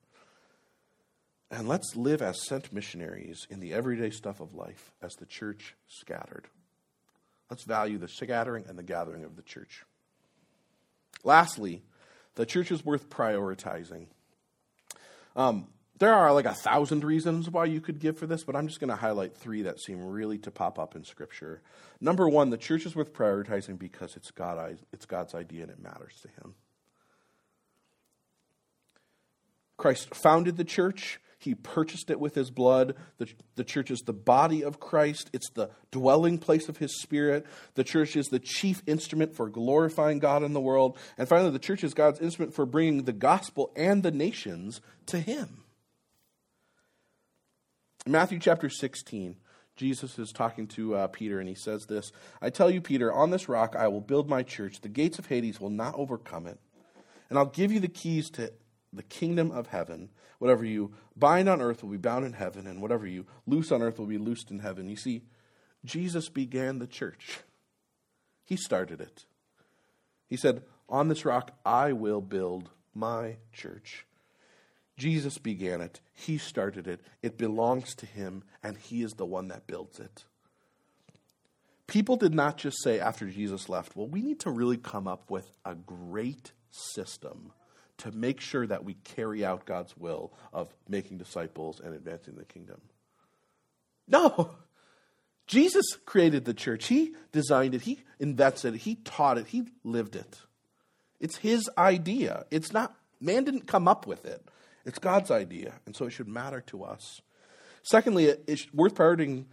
And 1.52 1.68
let's 1.68 1.98
live 1.98 2.22
as 2.22 2.48
sent 2.48 2.72
missionaries 2.72 3.46
in 3.50 3.60
the 3.60 3.74
everyday 3.74 4.12
stuff 4.12 4.40
of 4.40 4.54
life 4.54 4.94
as 5.02 5.12
the 5.16 5.26
church 5.26 5.76
scattered. 5.90 6.48
Let's 7.50 7.66
value 7.66 7.98
the 7.98 8.08
scattering 8.08 8.64
and 8.70 8.80
the 8.80 8.84
gathering 8.84 9.26
of 9.26 9.36
the 9.36 9.42
church. 9.42 9.84
Lastly, 11.26 11.84
the 12.36 12.46
church 12.46 12.72
is 12.72 12.86
worth 12.86 13.10
prioritizing. 13.10 14.06
Um, 15.36 15.68
there 15.98 16.14
are 16.14 16.34
like 16.34 16.46
a 16.46 16.54
thousand 16.54 17.04
reasons 17.04 17.50
why 17.50 17.66
you 17.66 17.80
could 17.80 18.00
give 18.00 18.18
for 18.18 18.28
this, 18.28 18.44
but 18.44 18.56
I'm 18.56 18.68
just 18.68 18.80
going 18.80 18.90
to 18.90 18.96
highlight 18.96 19.38
three 19.38 19.62
that 19.64 19.80
seem 19.80 20.06
really 20.06 20.38
to 20.40 20.52
pop 20.52 20.78
up 20.78 20.96
in 20.96 21.04
Scripture. 21.04 21.62
Number 22.02 22.28
one, 22.28 22.50
the 22.50 22.58
church 22.58 22.86
is 22.86 22.96
worth 22.96 23.14
prioritizing 23.14 23.80
because 23.80 24.16
it's, 24.16 24.32
God, 24.32 24.78
it's 24.92 25.06
God's 25.06 25.34
idea 25.34 25.64
and 25.64 25.72
it 25.72 25.80
matters 25.80 26.20
to 26.24 26.28
Him. 26.28 26.56
Christ 29.78 30.14
founded 30.14 30.58
the 30.58 30.64
church. 30.64 31.20
He 31.38 31.54
purchased 31.54 32.10
it 32.10 32.20
with 32.20 32.34
his 32.34 32.50
blood. 32.50 32.96
The, 33.18 33.28
the 33.56 33.64
church 33.64 33.92
is 33.92 34.00
the 34.00 34.14
body 34.14 34.64
of 34.64 34.80
Christ. 34.80 35.30
It's 35.32 35.50
the 35.52 35.70
dwelling 35.92 36.40
place 36.40 36.70
of 36.70 36.78
his 36.78 37.00
spirit. 37.02 37.46
The 37.76 37.84
church 37.84 38.16
is 38.16 38.28
the 38.28 38.40
chief 38.40 38.82
instrument 38.88 39.36
for 39.36 39.50
glorifying 39.50 40.20
God 40.20 40.44
in 40.44 40.54
the 40.54 40.62
world. 40.62 40.98
And 41.18 41.28
finally, 41.28 41.52
the 41.52 41.60
church 41.60 41.84
is 41.84 41.94
God's 41.94 42.20
instrument 42.20 42.56
for 42.56 42.66
bringing 42.66 43.04
the 43.04 43.14
gospel 43.14 43.72
and 43.76 44.02
the 44.02 44.12
nations 44.12 44.82
to 45.08 45.20
him. 45.20 45.65
In 48.06 48.12
Matthew 48.12 48.38
chapter 48.38 48.70
16, 48.70 49.36
Jesus 49.76 50.20
is 50.20 50.32
talking 50.32 50.68
to 50.68 50.96
uh, 50.96 51.08
Peter, 51.08 51.40
and 51.40 51.50
he 51.50 51.56
says 51.56 51.88
this 51.88 52.12
I 52.40 52.52
tell 52.52 52.70
you, 52.70 52.80
Peter, 52.80 53.12
on 53.12 53.32
this 53.32 53.50
rock 53.50 53.76
I 53.76 53.88
will 53.88 54.02
build 54.02 54.30
my 54.30 54.44
church. 54.44 54.82
The 54.82 54.90
gates 54.90 55.18
of 55.18 55.26
Hades 55.26 55.60
will 55.60 55.72
not 55.72 55.96
overcome 55.98 56.46
it. 56.46 56.60
And 57.30 57.40
I'll 57.40 57.48
give 57.48 57.72
you 57.72 57.80
the 57.80 57.88
keys 57.88 58.30
to 58.32 58.54
the 58.94 59.02
kingdom 59.02 59.50
of 59.50 59.68
heaven. 59.68 60.10
Whatever 60.38 60.64
you 60.64 60.94
bind 61.16 61.50
on 61.50 61.62
earth 61.62 61.82
will 61.82 61.90
be 61.90 61.98
bound 61.98 62.26
in 62.26 62.34
heaven, 62.34 62.68
and 62.68 62.80
whatever 62.80 63.08
you 63.08 63.26
loose 63.48 63.72
on 63.72 63.82
earth 63.82 63.98
will 63.98 64.06
be 64.06 64.20
loosed 64.20 64.52
in 64.52 64.60
heaven. 64.60 64.88
You 64.88 64.96
see, 64.96 65.24
Jesus 65.84 66.30
began 66.30 66.78
the 66.78 66.88
church, 66.88 67.40
He 68.44 68.56
started 68.56 69.02
it. 69.02 69.26
He 70.28 70.38
said, 70.38 70.62
On 70.88 71.08
this 71.08 71.26
rock 71.26 71.58
I 71.66 71.92
will 71.92 72.22
build 72.22 72.70
my 72.94 73.38
church. 73.52 74.06
Jesus 74.98 75.38
began 75.38 75.82
it, 75.82 76.00
He 76.14 76.38
started 76.38 76.88
it, 76.88 77.02
it 77.22 77.38
belongs 77.38 77.96
to 77.96 78.06
Him, 78.06 78.44
and 78.64 78.78
He 78.78 79.04
is 79.04 79.14
the 79.14 79.26
one 79.26 79.50
that 79.50 79.68
builds 79.68 80.00
it. 80.00 80.26
People 81.88 82.16
did 82.16 82.34
not 82.34 82.58
just 82.58 82.82
say 82.82 83.00
after 83.00 83.30
Jesus 83.30 83.70
left, 83.70 83.96
well, 83.96 84.08
we 84.08 84.22
need 84.22 84.40
to 84.42 84.50
really 84.50 84.78
come 84.78 85.08
up 85.08 85.30
with 85.30 85.50
a 85.64 85.76
great 85.76 86.52
system 86.72 87.52
to 87.98 88.12
make 88.12 88.42
sure 88.42 88.66
that 88.68 88.84
we 88.84 88.96
carry 88.96 89.46
out 89.46 89.66
God's 89.66 89.96
will 89.96 90.34
of 90.52 90.74
making 90.90 91.18
disciples 91.18 91.80
and 91.80 91.94
advancing 91.94 92.36
the 92.36 92.46
kingdom. 92.46 92.82
No. 94.08 94.52
Jesus 95.48 95.86
created 96.06 96.46
the 96.46 96.54
church. 96.54 96.88
He 96.88 97.14
designed 97.32 97.76
it. 97.76 97.84
He 97.84 98.04
invested 98.20 98.76
it. 98.76 98.80
He 98.80 98.96
taught 98.96 99.38
it. 99.38 99.48
He 99.48 99.66
lived 99.84 100.16
it. 100.16 100.40
It's 101.20 101.38
his 101.38 101.70
idea. 101.78 102.46
It's 102.52 102.74
not, 102.74 102.96
man 103.22 103.44
didn't 103.44 103.68
come 103.68 103.88
up 103.88 104.08
with 104.08 104.26
it. 104.26 104.44
It's 104.86 105.00
God's 105.00 105.32
idea. 105.32 105.76
And 105.86 105.96
so 105.96 106.06
it 106.06 106.12
should 106.12 106.28
matter 106.28 106.62
to 106.68 106.84
us. 106.84 107.22
Secondly, 107.84 108.34
it's 108.48 108.72
worth 108.74 108.96
prioritizing, 108.96 109.46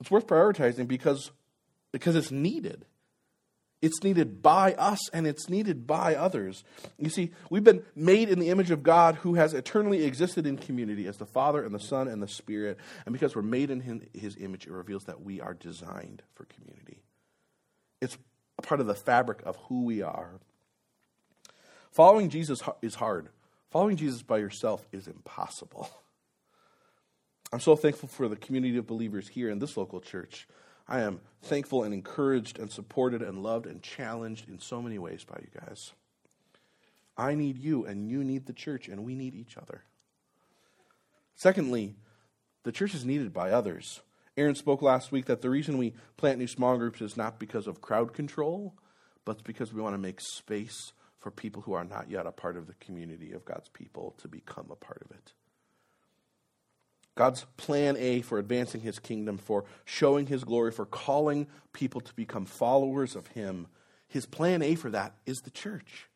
it's 0.00 0.10
worth 0.10 0.26
prioritizing 0.26 0.88
because, 0.88 1.30
because 1.92 2.16
it's 2.16 2.30
needed. 2.30 2.84
It's 3.80 4.02
needed 4.02 4.42
by 4.42 4.72
us 4.74 5.08
and 5.10 5.26
it's 5.26 5.48
needed 5.48 5.86
by 5.86 6.16
others. 6.16 6.64
You 6.98 7.10
see, 7.10 7.30
we've 7.48 7.62
been 7.62 7.84
made 7.94 8.28
in 8.28 8.40
the 8.40 8.48
image 8.48 8.72
of 8.72 8.82
God 8.82 9.16
who 9.16 9.34
has 9.34 9.54
eternally 9.54 10.04
existed 10.04 10.46
in 10.46 10.56
community 10.56 11.06
as 11.06 11.16
the 11.16 11.26
Father 11.26 11.64
and 11.64 11.72
the 11.72 11.78
Son 11.78 12.08
and 12.08 12.20
the 12.20 12.28
Spirit. 12.28 12.78
And 13.06 13.12
because 13.12 13.36
we're 13.36 13.42
made 13.42 13.70
in 13.70 14.08
His 14.12 14.36
image, 14.36 14.66
it 14.66 14.72
reveals 14.72 15.04
that 15.04 15.22
we 15.22 15.40
are 15.40 15.54
designed 15.54 16.22
for 16.34 16.44
community. 16.46 17.02
It's 18.00 18.18
part 18.62 18.80
of 18.80 18.88
the 18.88 18.94
fabric 18.94 19.42
of 19.46 19.56
who 19.68 19.84
we 19.84 20.02
are. 20.02 20.40
Following 21.92 22.30
Jesus 22.30 22.60
is 22.82 22.96
hard. 22.96 23.28
Following 23.70 23.96
Jesus 23.96 24.22
by 24.22 24.38
yourself 24.38 24.86
is 24.92 25.06
impossible. 25.06 25.90
I'm 27.52 27.60
so 27.60 27.76
thankful 27.76 28.08
for 28.08 28.28
the 28.28 28.36
community 28.36 28.76
of 28.78 28.86
believers 28.86 29.28
here 29.28 29.50
in 29.50 29.58
this 29.58 29.76
local 29.76 30.00
church 30.00 30.46
I 30.90 31.00
am 31.00 31.20
thankful 31.42 31.84
and 31.84 31.92
encouraged 31.92 32.58
and 32.58 32.70
supported 32.70 33.20
and 33.20 33.42
loved 33.42 33.66
and 33.66 33.82
challenged 33.82 34.48
in 34.48 34.58
so 34.58 34.80
many 34.80 34.98
ways 34.98 35.22
by 35.22 35.38
you 35.42 35.60
guys. 35.60 35.92
I 37.16 37.34
need 37.34 37.58
you, 37.58 37.84
and 37.84 38.08
you 38.08 38.24
need 38.24 38.46
the 38.46 38.54
church, 38.54 38.88
and 38.88 39.04
we 39.04 39.14
need 39.14 39.34
each 39.34 39.58
other. 39.58 39.82
Secondly, 41.34 41.96
the 42.62 42.72
church 42.72 42.94
is 42.94 43.04
needed 43.04 43.34
by 43.34 43.50
others. 43.50 44.00
Aaron 44.36 44.54
spoke 44.54 44.80
last 44.80 45.12
week 45.12 45.26
that 45.26 45.42
the 45.42 45.50
reason 45.50 45.76
we 45.76 45.94
plant 46.16 46.38
new 46.38 46.46
small 46.46 46.78
groups 46.78 47.02
is 47.02 47.16
not 47.16 47.38
because 47.38 47.66
of 47.66 47.82
crowd 47.82 48.14
control, 48.14 48.72
but 49.26 49.44
because 49.44 49.74
we 49.74 49.82
want 49.82 49.94
to 49.94 49.98
make 49.98 50.20
space 50.20 50.92
for 51.18 51.30
people 51.30 51.62
who 51.62 51.72
are 51.72 51.84
not 51.84 52.10
yet 52.10 52.26
a 52.26 52.32
part 52.32 52.56
of 52.56 52.66
the 52.66 52.74
community 52.74 53.32
of 53.32 53.44
God's 53.44 53.68
people 53.68 54.14
to 54.18 54.28
become 54.28 54.66
a 54.70 54.76
part 54.76 55.02
of 55.04 55.10
it. 55.10 55.32
God's 57.16 57.46
plan 57.56 57.96
A 57.98 58.22
for 58.22 58.38
advancing 58.38 58.80
his 58.80 59.00
kingdom, 59.00 59.38
for 59.38 59.64
showing 59.84 60.28
his 60.28 60.44
glory, 60.44 60.70
for 60.70 60.86
calling 60.86 61.48
people 61.72 62.00
to 62.00 62.14
become 62.14 62.44
followers 62.46 63.16
of 63.16 63.26
him, 63.28 63.66
his 64.06 64.24
plan 64.24 64.62
A 64.62 64.76
for 64.76 64.88
that 64.90 65.14
is 65.26 65.38
the 65.38 65.50
church. 65.50 66.08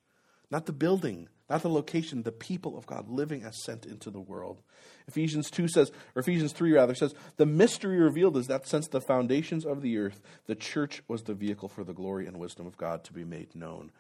Not 0.49 0.67
the 0.67 0.73
building, 0.73 1.29
not 1.51 1.63
the 1.63 1.69
location, 1.69 2.23
the 2.23 2.31
people 2.31 2.79
of 2.79 2.87
God 2.87 3.09
living 3.09 3.43
as 3.43 3.65
sent 3.65 3.85
into 3.85 4.11
the 4.11 4.21
world. 4.21 4.63
Ephesians 5.09 5.51
2 5.51 5.67
says, 5.67 5.91
or 6.15 6.21
Ephesians 6.21 6.53
3 6.53 6.73
rather 6.73 6.95
says, 6.95 7.15
the 7.37 7.47
mystery 7.47 7.99
revealed 7.99 8.37
is 8.37 8.47
that 8.47 8.69
since 8.69 8.87
the 8.87 9.01
foundations 9.01 9.67
of 9.67 9.83
the 9.83 9.99
earth, 9.99 10.21
the 10.47 10.55
church 10.55 11.03
was 11.09 11.25
the 11.25 11.35
vehicle 11.35 11.69
for 11.69 11.83
the 11.83 11.93
glory 11.93 12.29
and 12.29 12.39
wisdom 12.39 12.67
of 12.67 12.77
God 12.77 13.03
to 13.05 13.13
be 13.13 13.25
made 13.25 13.57
known 13.57 13.91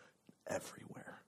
everywhere. 0.47 1.23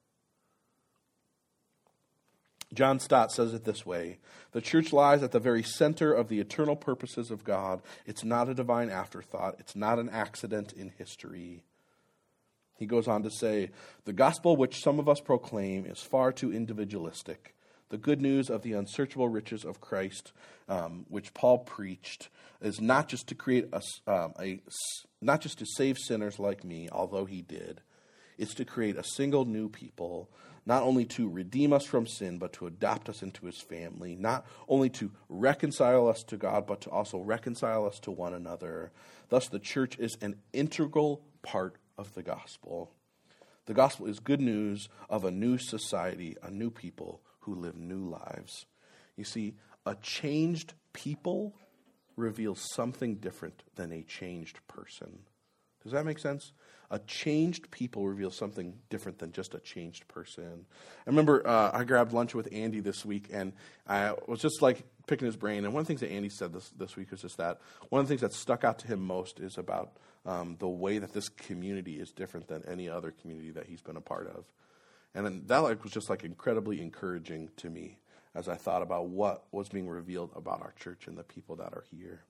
John 2.75 2.99
Stott 2.99 3.31
says 3.33 3.55
it 3.55 3.65
this 3.65 3.87
way 3.87 4.19
The 4.53 4.61
church 4.61 4.93
lies 4.93 5.23
at 5.23 5.33
the 5.33 5.41
very 5.41 5.63
center 5.63 6.13
of 6.13 6.29
the 6.29 6.41
eternal 6.41 6.77
purposes 6.77 7.31
of 7.31 7.45
God. 7.45 7.81
It's 8.07 8.25
not 8.25 8.49
a 8.49 8.55
divine 8.55 8.91
afterthought, 8.91 9.57
it's 9.59 9.77
not 9.77 9.99
an 9.99 10.09
accident 10.11 10.73
in 10.73 10.93
history. 10.99 11.63
He 12.77 12.87
goes 12.87 13.07
on 13.07 13.23
to 13.23 13.31
say 13.31 13.71
The 14.05 14.13
gospel 14.13 14.57
which 14.57 14.83
some 14.83 14.99
of 14.99 15.09
us 15.09 15.21
proclaim 15.21 15.87
is 15.87 16.01
far 16.01 16.33
too 16.33 16.53
individualistic. 16.53 17.55
The 17.91 17.99
good 17.99 18.21
news 18.21 18.51
of 18.51 18.63
the 18.63 18.73
unsearchable 18.73 19.29
riches 19.29 19.65
of 19.65 19.81
Christ, 19.81 20.33
um, 20.69 21.07
which 21.09 21.35
Paul 21.35 21.59
preached, 21.59 22.29
is 22.61 22.81
not 22.81 23.09
just 23.09 23.29
to 23.29 23.35
create 23.35 23.69
a, 23.73 23.81
um, 24.11 24.33
a, 24.41 24.61
not 25.21 25.43
just 25.43 25.59
to 25.59 25.67
save 25.77 25.99
sinners 25.99 26.39
like 26.39 26.65
me, 26.65 26.89
although 26.91 27.27
he 27.27 27.43
did. 27.43 27.83
It's 28.39 28.55
to 28.55 28.65
create 28.65 28.97
a 28.97 29.05
single 29.05 29.45
new 29.45 29.69
people 29.69 30.31
not 30.67 30.83
only 30.83 31.05
to 31.05 31.29
redeem 31.29 31.73
us 31.73 31.85
from 31.85 32.07
sin, 32.07 32.39
but 32.39 32.53
to 32.55 32.67
adopt 32.67 33.09
us 33.09 33.23
into 33.23 33.47
his 33.47 33.61
family, 33.61 34.17
not 34.17 34.47
only 34.69 34.89
to 34.89 35.11
reconcile 35.29 36.09
us 36.09 36.23
to 36.25 36.37
God, 36.37 36.67
but 36.67 36.81
to 36.83 36.91
also 36.91 37.19
reconcile 37.19 37.87
us 37.87 38.01
to 38.01 38.11
one 38.11 38.33
another. 38.33 38.91
Thus, 39.29 39.49
the 39.49 39.59
church 39.59 39.99
is 39.99 40.17
an 40.23 40.37
integral 40.53 41.23
part 41.43 41.77
of 41.99 42.15
the 42.15 42.23
gospel. 42.23 42.93
The 43.67 43.75
gospel 43.75 44.07
is 44.07 44.21
good 44.21 44.41
news 44.41 44.89
of 45.09 45.25
a 45.25 45.31
new 45.31 45.59
society, 45.59 46.37
a 46.43 46.51
new 46.51 46.71
people 46.71 47.21
who 47.41 47.55
live 47.55 47.77
new 47.77 48.09
lives. 48.09 48.67
You 49.17 49.25
see, 49.25 49.57
a 49.85 49.97
changed 49.97 50.73
people 50.93 51.55
reveals 52.17 52.71
something 52.73 53.17
different 53.17 53.63
than 53.75 53.93
a 53.93 54.03
changed 54.03 54.61
person. 54.67 55.21
Does 55.83 55.93
that 55.93 56.07
make 56.07 56.19
sense? 56.19 56.53
A 56.91 56.99
changed 57.01 57.71
people 57.71 58.07
reveals 58.07 58.37
something 58.37 58.75
different 58.91 59.19
than 59.19 59.33
just 59.33 59.55
a 59.55 59.59
changed 59.59 60.07
person. 60.09 60.67
I 61.07 61.11
remember 61.11 61.47
uh, 61.47 61.71
I 61.73 61.85
grabbed 61.85 62.13
lunch 62.13 62.35
with 62.35 62.49
Andy 62.53 62.81
this 62.81 63.05
week, 63.05 63.29
and 63.33 63.53
I 63.87 64.15
was 64.27 64.41
just 64.41 64.63
like 64.63 64.85
picking 65.07 65.27
his 65.27 65.37
brain. 65.37 65.65
And 65.65 65.75
one 65.75 65.81
of 65.81 65.87
the 65.87 65.89
things 65.89 66.01
that 66.01 66.11
Andy 66.11 66.29
said 66.29 66.53
this, 66.53 66.71
this 66.71 66.97
week 66.97 67.11
was 67.11 67.23
just 67.23 67.37
that 67.39 67.61
one 67.89 68.01
of 68.01 68.07
the 68.07 68.11
things 68.11 68.21
that 68.21 68.33
stuck 68.33 68.65
out 68.65 68.79
to 68.81 68.87
him 68.87 69.05
most 69.05 69.41
is 69.41 69.59
about 69.59 69.97
um, 70.27 70.57
the 70.59 70.69
way 70.69 70.99
that 70.99 71.13
this 71.13 71.29
community 71.29 72.01
is 72.01 72.11
different 72.11 72.49
than 72.49 72.63
any 72.67 72.89
other 72.89 73.11
community 73.11 73.51
that 73.53 73.67
he's 73.67 73.83
been 73.83 73.97
a 73.97 74.01
part 74.01 74.27
of. 74.29 74.45
And 75.15 75.47
that 75.47 75.59
like, 75.59 75.83
was 75.85 75.93
just 75.93 76.11
like 76.11 76.25
incredibly 76.25 76.81
encouraging 76.81 77.51
to 77.59 77.71
me 77.71 77.99
as 78.35 78.49
I 78.49 78.57
thought 78.57 78.83
about 78.83 79.07
what 79.07 79.45
was 79.53 79.69
being 79.69 79.89
revealed 79.89 80.31
about 80.35 80.61
our 80.61 80.75
church 80.79 81.07
and 81.07 81.17
the 81.17 81.23
people 81.23 81.57
that 81.57 81.73
are 81.73 81.85
here. 81.91 82.25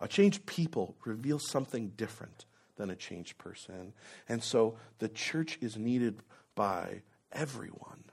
A 0.00 0.06
changed 0.06 0.46
people 0.46 0.96
reveals 1.04 1.48
something 1.48 1.92
different 1.96 2.44
than 2.78 2.90
a 2.90 2.96
changed 2.96 3.36
person. 3.36 3.92
And 4.28 4.42
so 4.42 4.76
the 4.98 5.08
church 5.08 5.58
is 5.60 5.76
needed 5.76 6.22
by 6.54 7.02
everyone. 7.32 8.04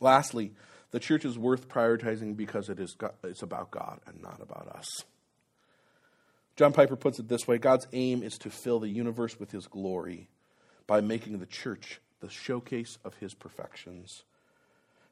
Lastly, 0.00 0.52
the 0.92 1.00
church 1.00 1.24
is 1.24 1.36
worth 1.36 1.68
prioritizing 1.68 2.36
because 2.36 2.68
it 2.68 2.78
is 2.78 2.96
it's 3.24 3.42
about 3.42 3.70
God 3.70 4.00
and 4.06 4.22
not 4.22 4.40
about 4.40 4.68
us. 4.68 4.86
John 6.56 6.72
Piper 6.72 6.96
puts 6.96 7.18
it 7.18 7.28
this 7.28 7.48
way 7.48 7.58
God's 7.58 7.86
aim 7.92 8.22
is 8.22 8.38
to 8.38 8.50
fill 8.50 8.80
the 8.80 8.88
universe 8.88 9.38
with 9.40 9.50
his 9.50 9.66
glory 9.66 10.28
by 10.86 11.00
making 11.00 11.38
the 11.38 11.46
church 11.46 12.00
the 12.20 12.30
showcase 12.30 12.98
of 13.04 13.14
his 13.14 13.34
perfections. 13.34 14.24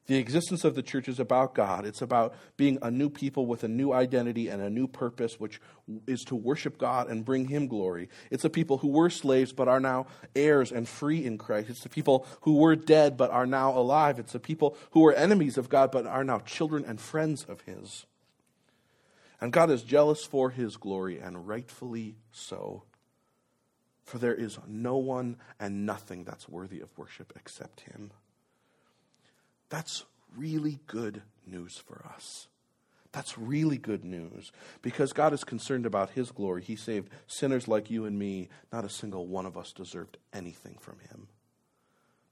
The 0.09 0.17
existence 0.17 0.63
of 0.63 0.73
the 0.73 0.81
church 0.81 1.07
is 1.07 1.19
about 1.19 1.53
God. 1.53 1.85
It's 1.85 2.01
about 2.01 2.33
being 2.57 2.79
a 2.81 2.89
new 2.89 3.11
people 3.11 3.45
with 3.45 3.63
a 3.63 3.67
new 3.67 3.93
identity 3.93 4.47
and 4.47 4.59
a 4.59 4.67
new 4.67 4.87
purpose, 4.87 5.39
which 5.39 5.61
is 6.07 6.23
to 6.23 6.35
worship 6.35 6.79
God 6.79 7.11
and 7.11 7.23
bring 7.23 7.47
Him 7.47 7.67
glory. 7.67 8.09
It's 8.31 8.41
the 8.41 8.49
people 8.49 8.79
who 8.79 8.87
were 8.87 9.11
slaves 9.11 9.53
but 9.53 9.67
are 9.67 9.79
now 9.79 10.07
heirs 10.35 10.71
and 10.71 10.87
free 10.89 11.23
in 11.23 11.37
Christ. 11.37 11.69
It's 11.69 11.83
the 11.83 11.89
people 11.89 12.25
who 12.41 12.55
were 12.55 12.75
dead 12.75 13.17
but 13.17 13.29
are 13.29 13.45
now 13.45 13.69
alive. 13.77 14.17
It's 14.17 14.33
the 14.33 14.39
people 14.39 14.75
who 14.93 15.01
were 15.01 15.13
enemies 15.13 15.59
of 15.59 15.69
God 15.69 15.91
but 15.91 16.07
are 16.07 16.23
now 16.23 16.39
children 16.39 16.83
and 16.87 16.99
friends 16.99 17.45
of 17.47 17.61
His. 17.61 18.07
And 19.39 19.53
God 19.53 19.69
is 19.69 19.83
jealous 19.83 20.25
for 20.25 20.49
His 20.49 20.75
glory, 20.75 21.19
and 21.19 21.47
rightfully 21.47 22.15
so. 22.31 22.81
For 24.05 24.17
there 24.17 24.33
is 24.33 24.57
no 24.67 24.97
one 24.97 25.37
and 25.59 25.85
nothing 25.85 26.23
that's 26.23 26.49
worthy 26.49 26.79
of 26.79 26.97
worship 26.97 27.31
except 27.35 27.81
Him. 27.81 28.09
That's 29.69 30.05
really 30.35 30.79
good 30.87 31.21
news 31.45 31.77
for 31.77 32.05
us. 32.13 32.47
That's 33.11 33.37
really 33.37 33.77
good 33.77 34.03
news 34.03 34.51
because 34.81 35.13
God 35.13 35.33
is 35.33 35.43
concerned 35.43 35.85
about 35.85 36.11
His 36.11 36.31
glory. 36.31 36.61
He 36.61 36.75
saved 36.75 37.09
sinners 37.25 37.67
like 37.67 37.89
you 37.89 38.05
and 38.05 38.19
me. 38.19 38.49
Not 38.71 38.85
a 38.85 38.89
single 38.89 39.25
one 39.25 39.47
of 39.47 39.57
us 39.57 39.71
deserved 39.71 40.17
anything 40.31 40.77
from 40.79 40.99
Him. 41.09 41.27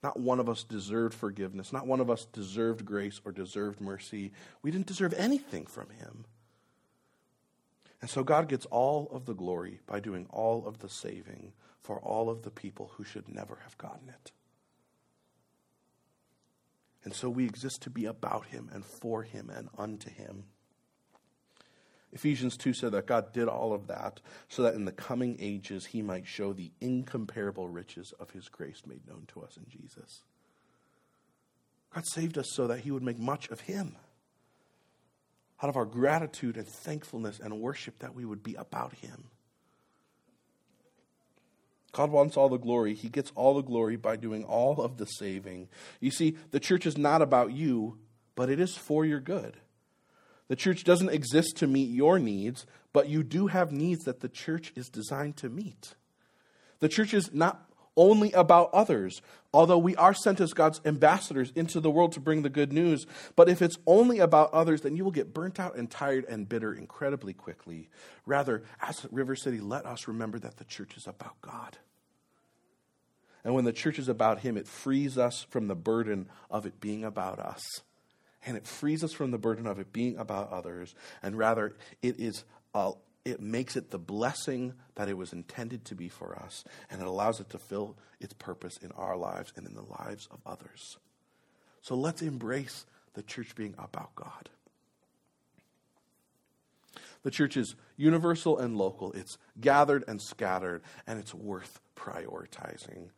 Not 0.02 0.20
one 0.20 0.38
of 0.38 0.48
us 0.48 0.62
deserved 0.62 1.14
forgiveness. 1.14 1.72
Not 1.72 1.88
one 1.88 2.00
of 2.00 2.10
us 2.10 2.24
deserved 2.26 2.84
grace 2.84 3.20
or 3.24 3.32
deserved 3.32 3.80
mercy. 3.80 4.30
We 4.62 4.70
didn't 4.70 4.86
deserve 4.86 5.14
anything 5.14 5.66
from 5.66 5.90
Him. 5.90 6.24
And 8.00 8.08
so 8.08 8.22
God 8.22 8.48
gets 8.48 8.66
all 8.66 9.08
of 9.10 9.26
the 9.26 9.34
glory 9.34 9.80
by 9.86 9.98
doing 9.98 10.26
all 10.30 10.64
of 10.66 10.78
the 10.78 10.88
saving 10.88 11.52
for 11.80 11.98
all 11.98 12.30
of 12.30 12.42
the 12.42 12.50
people 12.50 12.92
who 12.94 13.02
should 13.02 13.28
never 13.28 13.58
have 13.64 13.76
gotten 13.76 14.08
it. 14.08 14.30
And 17.08 17.14
so 17.14 17.30
we 17.30 17.46
exist 17.46 17.80
to 17.84 17.90
be 17.90 18.04
about 18.04 18.48
him 18.48 18.68
and 18.70 18.84
for 18.84 19.22
him 19.22 19.48
and 19.48 19.70
unto 19.78 20.10
him. 20.10 20.44
Ephesians 22.12 22.54
2 22.58 22.74
said 22.74 22.92
that 22.92 23.06
God 23.06 23.32
did 23.32 23.48
all 23.48 23.72
of 23.72 23.86
that 23.86 24.20
so 24.50 24.62
that 24.62 24.74
in 24.74 24.84
the 24.84 24.92
coming 24.92 25.38
ages 25.40 25.86
he 25.86 26.02
might 26.02 26.26
show 26.26 26.52
the 26.52 26.70
incomparable 26.82 27.66
riches 27.66 28.12
of 28.20 28.32
his 28.32 28.50
grace 28.50 28.82
made 28.86 29.08
known 29.08 29.24
to 29.28 29.40
us 29.40 29.56
in 29.56 29.64
Jesus. 29.70 30.20
God 31.94 32.04
saved 32.06 32.36
us 32.36 32.50
so 32.52 32.66
that 32.66 32.80
he 32.80 32.90
would 32.90 33.02
make 33.02 33.18
much 33.18 33.48
of 33.48 33.60
him. 33.60 33.96
Out 35.62 35.70
of 35.70 35.78
our 35.78 35.86
gratitude 35.86 36.58
and 36.58 36.68
thankfulness 36.68 37.40
and 37.40 37.62
worship, 37.62 38.00
that 38.00 38.14
we 38.14 38.26
would 38.26 38.42
be 38.42 38.54
about 38.56 38.92
him. 38.96 39.28
God 41.98 42.12
wants 42.12 42.36
all 42.36 42.48
the 42.48 42.58
glory. 42.58 42.94
He 42.94 43.08
gets 43.08 43.32
all 43.34 43.54
the 43.54 43.60
glory 43.60 43.96
by 43.96 44.14
doing 44.14 44.44
all 44.44 44.80
of 44.80 44.98
the 44.98 45.04
saving. 45.04 45.68
You 45.98 46.12
see, 46.12 46.36
the 46.52 46.60
church 46.60 46.86
is 46.86 46.96
not 46.96 47.22
about 47.22 47.50
you, 47.50 47.98
but 48.36 48.48
it 48.48 48.60
is 48.60 48.76
for 48.76 49.04
your 49.04 49.18
good. 49.18 49.56
The 50.46 50.54
church 50.54 50.84
doesn't 50.84 51.08
exist 51.08 51.56
to 51.56 51.66
meet 51.66 51.90
your 51.90 52.20
needs, 52.20 52.66
but 52.92 53.08
you 53.08 53.24
do 53.24 53.48
have 53.48 53.72
needs 53.72 54.04
that 54.04 54.20
the 54.20 54.28
church 54.28 54.72
is 54.76 54.88
designed 54.88 55.38
to 55.38 55.48
meet. 55.48 55.96
The 56.78 56.88
church 56.88 57.12
is 57.12 57.34
not 57.34 57.68
only 57.96 58.30
about 58.30 58.70
others, 58.72 59.20
although 59.52 59.76
we 59.76 59.96
are 59.96 60.14
sent 60.14 60.40
as 60.40 60.52
God's 60.52 60.80
ambassadors 60.84 61.50
into 61.56 61.80
the 61.80 61.90
world 61.90 62.12
to 62.12 62.20
bring 62.20 62.42
the 62.42 62.48
good 62.48 62.72
news. 62.72 63.08
But 63.34 63.48
if 63.48 63.60
it's 63.60 63.76
only 63.88 64.20
about 64.20 64.52
others, 64.52 64.82
then 64.82 64.94
you 64.94 65.02
will 65.02 65.10
get 65.10 65.34
burnt 65.34 65.58
out 65.58 65.74
and 65.74 65.90
tired 65.90 66.26
and 66.28 66.48
bitter 66.48 66.72
incredibly 66.72 67.32
quickly. 67.32 67.88
Rather, 68.24 68.62
as 68.80 69.04
River 69.10 69.34
City, 69.34 69.58
let 69.58 69.84
us 69.84 70.06
remember 70.06 70.38
that 70.38 70.58
the 70.58 70.64
church 70.64 70.96
is 70.96 71.08
about 71.08 71.40
God. 71.40 71.76
And 73.44 73.54
when 73.54 73.64
the 73.64 73.72
church 73.72 73.98
is 73.98 74.08
about 74.08 74.40
Him, 74.40 74.56
it 74.56 74.66
frees 74.66 75.16
us 75.16 75.46
from 75.48 75.68
the 75.68 75.76
burden 75.76 76.28
of 76.50 76.66
it 76.66 76.80
being 76.80 77.04
about 77.04 77.38
us. 77.38 77.62
And 78.44 78.56
it 78.56 78.66
frees 78.66 79.02
us 79.04 79.12
from 79.12 79.30
the 79.30 79.38
burden 79.38 79.66
of 79.66 79.78
it 79.78 79.92
being 79.92 80.16
about 80.16 80.50
others. 80.50 80.94
And 81.22 81.36
rather, 81.36 81.76
it 82.02 82.18
is 82.18 82.44
a, 82.74 82.92
it 83.24 83.40
makes 83.40 83.76
it 83.76 83.90
the 83.90 83.98
blessing 83.98 84.74
that 84.94 85.08
it 85.08 85.16
was 85.16 85.32
intended 85.32 85.84
to 85.86 85.94
be 85.94 86.08
for 86.08 86.36
us, 86.36 86.64
and 86.90 87.00
it 87.00 87.06
allows 87.06 87.40
it 87.40 87.50
to 87.50 87.58
fill 87.58 87.96
its 88.20 88.32
purpose 88.34 88.78
in 88.78 88.90
our 88.92 89.16
lives 89.16 89.52
and 89.56 89.66
in 89.66 89.74
the 89.74 89.82
lives 89.82 90.28
of 90.30 90.38
others. 90.46 90.98
So 91.82 91.94
let's 91.94 92.22
embrace 92.22 92.86
the 93.14 93.22
church 93.22 93.54
being 93.54 93.74
about 93.78 94.14
God. 94.14 94.48
The 97.22 97.30
church 97.30 97.56
is 97.56 97.74
universal 97.96 98.58
and 98.58 98.76
local, 98.76 99.12
it's 99.12 99.38
gathered 99.60 100.04
and 100.08 100.22
scattered, 100.22 100.82
and 101.06 101.18
it's 101.18 101.34
worth 101.34 101.80
prioritizing. 101.96 103.10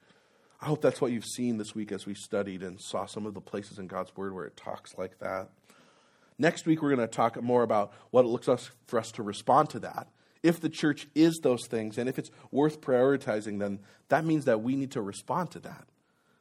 I 0.61 0.66
hope 0.66 0.83
that's 0.83 1.01
what 1.01 1.12
you've 1.12 1.25
seen 1.25 1.57
this 1.57 1.75
week 1.75 1.90
as 1.90 2.05
we 2.05 2.14
studied 2.14 2.62
and 2.62 2.79
saw 2.81 3.07
some 3.07 3.25
of 3.25 3.33
the 3.33 3.40
places 3.40 3.79
in 3.79 3.87
God's 3.87 4.14
Word 4.14 4.35
where 4.35 4.44
it 4.44 4.57
talks 4.57 4.96
like 4.99 5.18
that. 5.20 5.49
Next 6.38 6.66
week, 6.66 6.83
we're 6.83 6.94
going 6.94 7.07
to 7.07 7.14
talk 7.14 7.42
more 7.42 7.62
about 7.62 7.92
what 8.11 8.25
it 8.25 8.29
looks 8.29 8.49
like 8.49 8.61
for 8.87 8.99
us 8.99 9.11
to 9.12 9.23
respond 9.23 9.70
to 9.70 9.79
that. 9.81 10.09
If 10.42 10.61
the 10.61 10.68
church 10.68 11.07
is 11.14 11.40
those 11.42 11.66
things 11.66 11.99
and 11.99 12.09
if 12.09 12.18
it's 12.18 12.31
worth 12.51 12.81
prioritizing, 12.81 13.59
then 13.59 13.81
that 14.09 14.25
means 14.25 14.46
that 14.46 14.62
we 14.62 14.75
need 14.75 14.90
to 14.92 15.03
respond 15.03 15.51
to 15.53 15.61
that. 15.61 15.87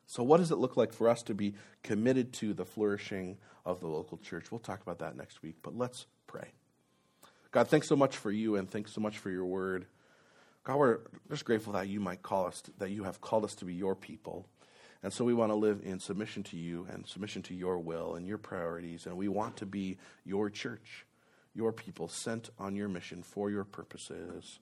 So, 0.06 0.24
what 0.24 0.38
does 0.38 0.52
it 0.52 0.58
look 0.58 0.76
like 0.76 0.94
for 0.94 1.08
us 1.08 1.22
to 1.24 1.34
be 1.34 1.54
committed 1.84 2.34
to 2.36 2.54
the 2.54 2.66
flourishing 2.66 3.38
of 3.66 3.80
the 3.80 3.88
local 3.88 4.18
church? 4.18 4.52
We'll 4.52 4.60
talk 4.60 4.82
about 4.82 5.00
that 5.00 5.16
next 5.16 5.42
week, 5.42 5.58
but 5.62 5.78
let's 5.78 6.08
pray. 6.28 6.48
God, 7.52 7.68
thanks 7.68 7.88
so 7.88 7.96
much 7.96 8.18
for 8.18 8.32
you 8.32 8.56
and 8.56 8.70
thanks 8.70 8.94
so 8.94 9.02
much 9.02 9.18
for 9.18 9.30
your 9.30 9.46
word. 9.46 9.86
God, 10.64 10.78
we're 10.78 11.00
just 11.30 11.46
grateful 11.46 11.74
that 11.74 11.88
you 11.88 12.00
might 12.00 12.22
call 12.22 12.46
us, 12.46 12.62
that 12.78 12.92
you 12.92 13.04
have 13.04 13.22
called 13.22 13.46
us 13.46 13.56
to 13.56 13.66
be 13.66 13.74
your 13.74 13.96
people. 13.96 14.46
And 15.02 15.14
so 15.14 15.24
we 15.24 15.34
want 15.34 15.52
to 15.52 15.56
live 15.56 15.82
in 15.84 16.00
submission 16.00 16.44
to 16.44 16.58
you 16.58 16.86
and 16.92 17.08
submission 17.08 17.42
to 17.44 17.56
your 17.56 17.80
will 17.80 18.16
and 18.16 18.28
your 18.28 18.38
priorities. 18.38 19.06
And 19.06 19.16
we 19.16 19.30
want 19.30 19.58
to 19.58 19.66
be 19.66 19.98
your 20.26 20.50
church, 20.50 21.06
your 21.56 21.72
people 21.72 22.08
sent 22.08 22.50
on 22.60 22.76
your 22.76 22.90
mission 22.90 23.24
for 23.24 23.50
your 23.50 23.64
purposes. 23.64 24.60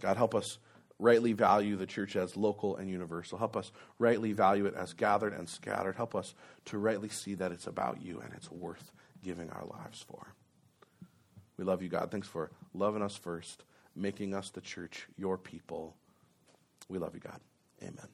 God, 0.00 0.16
help 0.16 0.34
us 0.34 0.58
rightly 1.00 1.32
value 1.32 1.76
the 1.76 1.86
church 1.86 2.14
as 2.14 2.36
local 2.36 2.76
and 2.76 2.88
universal. 2.88 3.38
Help 3.38 3.56
us 3.56 3.72
rightly 3.98 4.32
value 4.32 4.66
it 4.66 4.74
as 4.74 4.92
gathered 4.92 5.32
and 5.32 5.48
scattered. 5.48 5.96
Help 5.96 6.14
us 6.14 6.34
to 6.66 6.78
rightly 6.78 7.08
see 7.08 7.34
that 7.34 7.52
it's 7.52 7.66
about 7.66 8.00
you 8.00 8.20
and 8.20 8.32
it's 8.34 8.50
worth 8.50 8.92
giving 9.24 9.50
our 9.50 9.64
lives 9.64 10.04
for. 10.06 10.34
We 11.56 11.64
love 11.64 11.82
you, 11.82 11.88
God. 11.88 12.10
Thanks 12.10 12.28
for 12.28 12.50
loving 12.72 13.02
us 13.02 13.16
first, 13.16 13.64
making 14.00 14.34
us 14.34 14.50
the 14.50 14.60
church, 14.60 15.06
your 15.18 15.36
people. 15.36 15.94
We 16.88 16.98
love 16.98 17.14
you, 17.14 17.20
God. 17.20 17.40
Amen. 17.82 18.08